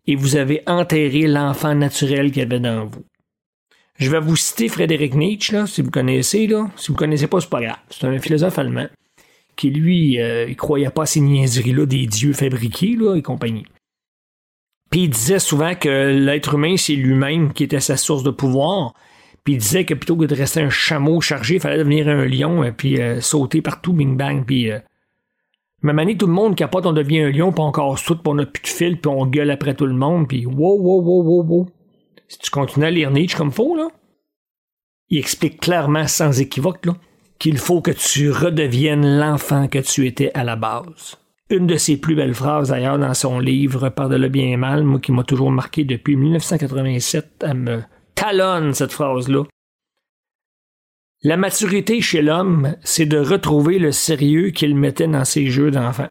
et 0.07 0.17
vous 0.17 0.37
avez 0.37 0.63
enterré 0.67 1.27
l'enfant 1.27 1.75
naturel 1.75 2.31
qu'il 2.31 2.43
y 2.43 2.47
avait 2.47 2.61
dans 2.61 2.87
vous. 2.87 3.05
Je 3.99 4.11
vais 4.11 4.21
vous 4.21 4.37
citer 4.37 4.69
Frédéric 4.69 5.15
Nietzsche, 5.15 5.67
si 5.67 5.83
vous 5.83 5.91
connaissez, 5.91 6.47
là. 6.47 6.71
Si 6.77 6.89
vous 6.89 6.97
connaissez 6.97 7.27
pas, 7.27 7.41
c'est 7.41 7.51
pas 7.51 7.61
grave. 7.61 7.79
C'est 7.91 8.07
un 8.07 8.19
philosophe 8.19 8.59
allemand 8.59 8.89
qui 9.57 9.71
lui, 9.71 10.19
euh, 10.19 10.53
croyait 10.55 10.89
pas 10.89 11.03
à 11.03 11.07
ces 11.07 11.21
niaiseries-là 11.21 11.85
des 11.85 12.07
dieux 12.07 12.33
fabriqués, 12.33 12.97
et 13.15 13.23
compagnie. 13.23 13.67
Puis 14.91 15.03
il 15.03 15.11
disait 15.11 15.39
souvent 15.39 15.75
que 15.75 15.89
l'être 15.89 16.55
humain, 16.55 16.77
c'est 16.79 16.95
lui-même 16.95 17.53
qui 17.53 17.65
était 17.65 17.81
sa 17.81 17.99
source 17.99 18.23
de 18.23 18.31
pouvoir. 18.31 18.95
Puis 19.45 19.55
il 19.55 19.59
disait 19.59 19.85
que 19.85 19.95
plutôt 19.95 20.17
que 20.17 20.27
de 20.27 20.35
rester 20.35 20.61
un 20.61 20.71
chameau 20.71 21.21
chargé, 21.21 21.55
il 21.55 21.61
fallait 21.61 21.79
devenir 21.79 22.09
un 22.09 22.27
lion, 22.27 22.63
et 22.63 22.69
euh, 22.69 22.73
puis 22.77 23.01
euh, 23.01 23.21
sauter 23.21 23.63
partout, 23.63 23.93
bing 23.93 24.17
bang, 24.17 24.45
puis... 24.45 24.71
Euh, 24.71 24.79
même 25.83 26.15
tout 26.19 26.27
le 26.27 26.33
monde 26.33 26.57
capote, 26.57 26.85
on 26.85 26.93
devient 26.93 27.21
un 27.21 27.31
lion, 27.31 27.53
puis 27.53 27.63
on 27.63 27.73
casse 27.73 28.05
tout, 28.05 28.15
puis 28.15 28.25
on 28.27 28.39
a 28.39 28.45
plus 28.45 28.63
de 28.63 28.69
fil, 28.69 29.01
puis 29.01 29.11
on 29.11 29.25
gueule 29.25 29.51
après 29.51 29.75
tout 29.75 29.87
le 29.87 29.95
monde, 29.95 30.29
puis 30.29 30.45
wow, 30.45 30.79
wow, 30.79 31.01
wow, 31.01 31.23
wow, 31.23 31.43
wow. 31.43 31.69
Si 32.29 32.39
tu 32.39 32.51
continues 32.51 32.85
à 32.85 32.91
lire 32.91 33.11
Nietzsche 33.11 33.37
comme 33.37 33.51
faux, 33.51 33.75
là, 33.75 33.89
il 35.09 35.19
explique 35.19 35.59
clairement, 35.59 36.07
sans 36.07 36.39
équivoque, 36.39 36.85
là, 36.85 36.97
qu'il 37.39 37.57
faut 37.57 37.81
que 37.81 37.91
tu 37.91 38.31
redeviennes 38.31 39.19
l'enfant 39.19 39.69
que 39.69 39.79
tu 39.79 40.07
étais 40.07 40.31
à 40.35 40.45
la 40.45 40.57
base. 40.57 41.17
Une 41.49 41.67
de 41.67 41.77
ses 41.77 41.97
plus 41.97 42.15
belles 42.15 42.35
phrases, 42.35 42.69
d'ailleurs, 42.69 42.99
dans 42.99 43.15
son 43.15 43.41
livre 43.41 43.89
Par 43.89 44.09
de 44.09 44.17
le 44.17 44.29
bien 44.29 44.47
et 44.51 44.57
mal, 44.57 44.85
moi 44.85 45.01
qui 45.01 45.11
m'a 45.11 45.25
toujours 45.25 45.51
marqué 45.51 45.83
depuis 45.85 46.15
1987, 46.15 47.45
elle 47.45 47.55
me 47.55 47.83
talonne 48.15 48.75
cette 48.75 48.93
phrase-là. 48.93 49.45
La 51.23 51.37
maturité 51.37 52.01
chez 52.01 52.23
l'homme, 52.23 52.77
c'est 52.83 53.05
de 53.05 53.19
retrouver 53.19 53.79
le 53.79 53.93
sérieux 53.93 54.51
qu'il 54.51 54.75
mettait 54.75 55.07
dans 55.07 55.27
ses 55.27 55.49
jeux 55.49 55.71
d'enfant. 55.71 56.09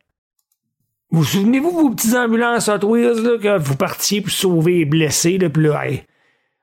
Vous 1.12 1.24
souvenez-vous 1.24 1.72
vos 1.72 1.90
petites 1.90 2.14
ambulances 2.14 2.68
Hot 2.68 2.86
Wheels, 2.86 3.24
là, 3.24 3.38
quand 3.42 3.58
vous 3.58 3.76
partiez 3.76 4.22
pour 4.22 4.30
sauver 4.30 4.78
les 4.80 4.86
blessés, 4.86 5.40
là, 5.40 5.50
puis 5.50 5.64
là, 5.64 5.82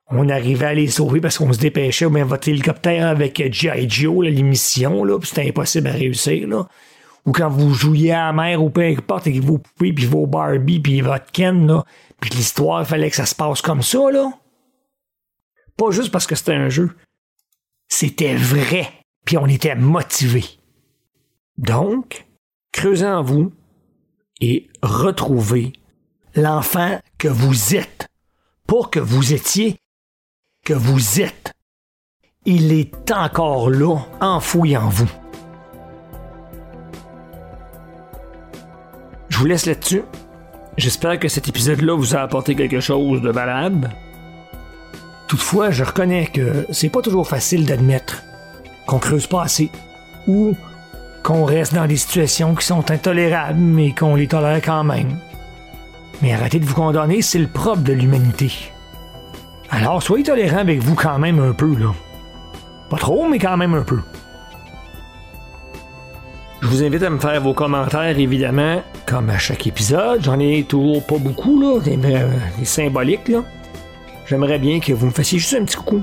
on 0.08 0.28
arrivait 0.28 0.66
à 0.66 0.74
les 0.74 0.86
sauver 0.86 1.20
parce 1.20 1.38
qu'on 1.38 1.52
se 1.52 1.58
dépêchait, 1.58 2.08
bien 2.08 2.24
votre 2.24 2.48
hélicoptère 2.48 3.08
avec 3.08 3.52
G.I. 3.52 3.90
Joe, 3.90 4.24
l'émission, 4.24 5.02
là, 5.02 5.18
puis 5.18 5.28
c'était 5.28 5.48
impossible 5.48 5.88
à 5.88 5.92
réussir, 5.92 6.46
là. 6.46 6.68
Ou 7.24 7.32
quand 7.32 7.48
vous 7.48 7.74
jouiez 7.74 8.12
à 8.12 8.26
la 8.26 8.32
mer, 8.32 8.62
ou 8.62 8.70
peu 8.70 8.82
importe, 8.82 9.26
avec 9.26 9.40
vos 9.40 9.58
poupées, 9.58 9.92
puis 9.92 10.06
vos 10.06 10.28
Barbie, 10.28 10.78
puis 10.78 11.00
votre 11.00 11.32
Ken, 11.32 11.66
là, 11.66 11.84
puis 12.20 12.30
l'histoire, 12.30 12.86
fallait 12.86 13.10
que 13.10 13.16
ça 13.16 13.26
se 13.26 13.34
passe 13.34 13.60
comme 13.60 13.82
ça, 13.82 13.98
là. 14.12 14.30
Pas 15.76 15.90
juste 15.90 16.10
parce 16.10 16.26
que 16.26 16.34
c'était 16.34 16.54
un 16.54 16.68
jeu. 16.68 16.90
C'était 17.88 18.34
vrai. 18.34 18.90
Puis 19.24 19.36
on 19.36 19.46
était 19.46 19.74
motivé. 19.74 20.44
Donc, 21.58 22.26
creusez 22.72 23.06
en 23.06 23.22
vous 23.22 23.52
et 24.40 24.68
retrouvez 24.82 25.72
l'enfant 26.34 27.00
que 27.18 27.28
vous 27.28 27.74
êtes. 27.74 28.08
Pas 28.66 28.84
que 28.90 29.00
vous 29.00 29.32
étiez, 29.32 29.76
que 30.64 30.74
vous 30.74 31.20
êtes. 31.20 31.52
Il 32.44 32.72
est 32.72 33.10
encore 33.10 33.70
là, 33.70 33.96
enfoui 34.20 34.76
en 34.76 34.88
vous. 34.88 35.10
Je 39.28 39.38
vous 39.38 39.46
laisse 39.46 39.66
là-dessus. 39.66 40.02
J'espère 40.76 41.18
que 41.18 41.28
cet 41.28 41.48
épisode-là 41.48 41.94
vous 41.94 42.14
a 42.14 42.20
apporté 42.20 42.54
quelque 42.54 42.80
chose 42.80 43.22
de 43.22 43.30
valable. 43.30 43.90
Toutefois, 45.26 45.70
je 45.70 45.82
reconnais 45.82 46.26
que 46.26 46.66
c'est 46.70 46.88
pas 46.88 47.02
toujours 47.02 47.26
facile 47.26 47.66
d'admettre 47.66 48.22
qu'on 48.86 48.98
creuse 48.98 49.26
pas 49.26 49.42
assez 49.42 49.70
ou 50.28 50.54
qu'on 51.24 51.44
reste 51.44 51.74
dans 51.74 51.86
des 51.86 51.96
situations 51.96 52.54
qui 52.54 52.64
sont 52.64 52.90
intolérables 52.90 53.58
mais 53.58 53.92
qu'on 53.92 54.14
les 54.14 54.28
tolère 54.28 54.60
quand 54.64 54.84
même. 54.84 55.18
Mais 56.22 56.32
arrêtez 56.32 56.60
de 56.60 56.64
vous 56.64 56.74
condamner, 56.74 57.22
c'est 57.22 57.40
le 57.40 57.48
propre 57.48 57.82
de 57.82 57.92
l'humanité. 57.92 58.52
Alors 59.70 60.00
soyez 60.02 60.22
tolérants 60.22 60.58
avec 60.58 60.78
vous 60.78 60.94
quand 60.94 61.18
même 61.18 61.40
un 61.40 61.52
peu, 61.52 61.74
là. 61.76 61.92
Pas 62.88 62.98
trop, 62.98 63.28
mais 63.28 63.40
quand 63.40 63.56
même 63.56 63.74
un 63.74 63.82
peu. 63.82 63.98
Je 66.62 66.68
vous 66.68 66.84
invite 66.84 67.02
à 67.02 67.10
me 67.10 67.18
faire 67.18 67.40
vos 67.40 67.52
commentaires, 67.52 68.18
évidemment, 68.18 68.82
comme 69.06 69.28
à 69.28 69.38
chaque 69.38 69.66
épisode. 69.66 70.22
J'en 70.22 70.38
ai 70.38 70.64
toujours 70.64 71.04
pas 71.04 71.18
beaucoup, 71.18 71.60
là, 71.60 71.80
des, 71.80 71.98
euh, 72.04 72.28
des 72.58 72.64
symboliques, 72.64 73.28
là 73.28 73.42
j'aimerais 74.26 74.58
bien 74.58 74.80
que 74.80 74.92
vous 74.92 75.06
me 75.06 75.10
fassiez 75.10 75.38
juste 75.38 75.54
un 75.54 75.64
petit 75.64 75.76
coucou. 75.76 76.02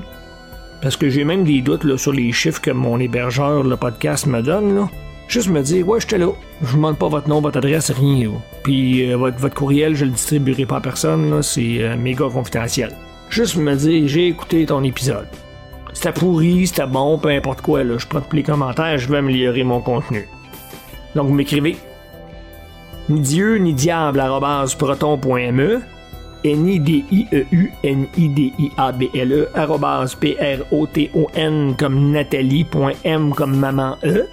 Parce 0.82 0.96
que 0.96 1.08
j'ai 1.08 1.24
même 1.24 1.44
des 1.44 1.62
doutes 1.62 1.96
sur 1.96 2.12
les 2.12 2.30
chiffres 2.32 2.60
que 2.60 2.70
mon 2.70 2.98
hébergeur, 2.98 3.62
le 3.62 3.76
podcast, 3.76 4.26
me 4.26 4.42
donne. 4.42 4.74
Là. 4.74 4.90
Juste 5.28 5.48
me 5.48 5.62
dire, 5.62 5.88
ouais, 5.88 6.00
j'étais 6.00 6.18
là. 6.18 6.28
Je 6.60 6.66
vous 6.66 6.76
demande 6.76 6.98
pas 6.98 7.08
votre 7.08 7.28
nom, 7.28 7.40
votre 7.40 7.58
adresse, 7.58 7.90
rien. 7.90 8.32
Puis 8.62 9.10
euh, 9.10 9.16
votre, 9.16 9.48
courriel, 9.48 9.94
je 9.94 10.04
le 10.04 10.10
distribuerai 10.10 10.66
pas 10.66 10.76
à 10.76 10.80
personne. 10.80 11.42
C'est 11.42 11.82
euh, 11.82 11.96
méga 11.96 12.28
confidentiel. 12.28 12.90
Juste 13.30 13.56
me 13.56 13.74
dire, 13.74 14.06
j'ai 14.06 14.28
écouté 14.28 14.66
ton 14.66 14.82
épisode. 14.82 15.28
C'était 15.94 16.12
pourri, 16.12 16.66
c'était 16.66 16.86
bon, 16.86 17.18
peu 17.18 17.28
importe 17.30 17.62
quoi. 17.62 17.82
Là. 17.82 17.96
Je 17.96 18.06
prends 18.06 18.20
tous 18.20 18.36
les 18.36 18.42
commentaires, 18.42 18.98
je 18.98 19.08
vais 19.08 19.18
améliorer 19.18 19.64
mon 19.64 19.80
contenu. 19.80 20.28
Donc 21.14 21.28
vous 21.28 21.34
m'écrivez 21.34 21.76
ni 23.08 23.20
Dieu 23.20 23.56
ni 23.56 23.74
diable 23.74 24.22
proton.me 24.78 25.80
N-I-D-I-E-U, 26.44 27.72
N-I-D-I-A-B-L-E, 27.82 29.48
arrobas 29.54 30.14
P-R-O-T-O-N 30.20 31.74
comme 31.78 32.10
Nathalie.m 32.12 33.34
comme 33.34 33.56
maman 33.56 33.96
E. 34.04 34.28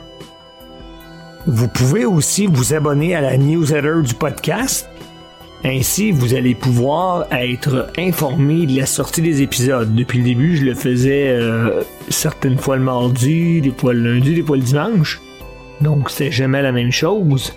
Vous 1.48 1.68
pouvez 1.68 2.06
aussi 2.06 2.46
vous 2.46 2.74
abonner 2.74 3.16
à 3.16 3.22
la 3.22 3.38
newsletter 3.38 4.02
du 4.04 4.14
podcast. 4.14 4.90
Ainsi, 5.64 6.12
vous 6.12 6.34
allez 6.34 6.56
pouvoir 6.56 7.28
être 7.32 7.92
informé 7.98 8.66
de 8.66 8.78
la 8.78 8.86
sortie 8.86 9.22
des 9.22 9.42
épisodes. 9.42 9.94
Depuis 9.94 10.18
le 10.18 10.26
début, 10.26 10.58
je 10.58 10.66
le 10.66 10.74
faisais 10.74 11.30
euh, 11.30 11.82
certaines 12.10 12.58
fois 12.58 12.78
le 12.78 12.84
mardi, 12.84 13.62
des 13.62 13.72
fois 13.72 13.94
le 13.94 14.16
lundi, 14.16 14.36
des 14.36 14.44
fois 14.44 14.58
le 14.58 14.64
dimanche. 14.64 15.22
Donc, 15.80 16.10
c'est 16.10 16.32
jamais 16.32 16.62
la 16.62 16.72
même 16.72 16.92
chose. 16.92 17.54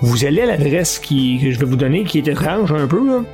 Vous 0.00 0.24
allez 0.24 0.42
à 0.42 0.46
l'adresse 0.46 0.98
que 0.98 1.14
je 1.50 1.58
vais 1.58 1.66
vous 1.66 1.76
donner, 1.76 2.04
qui 2.04 2.18
est 2.18 2.28
étrange 2.28 2.72
un 2.72 2.86
peu, 2.86 3.24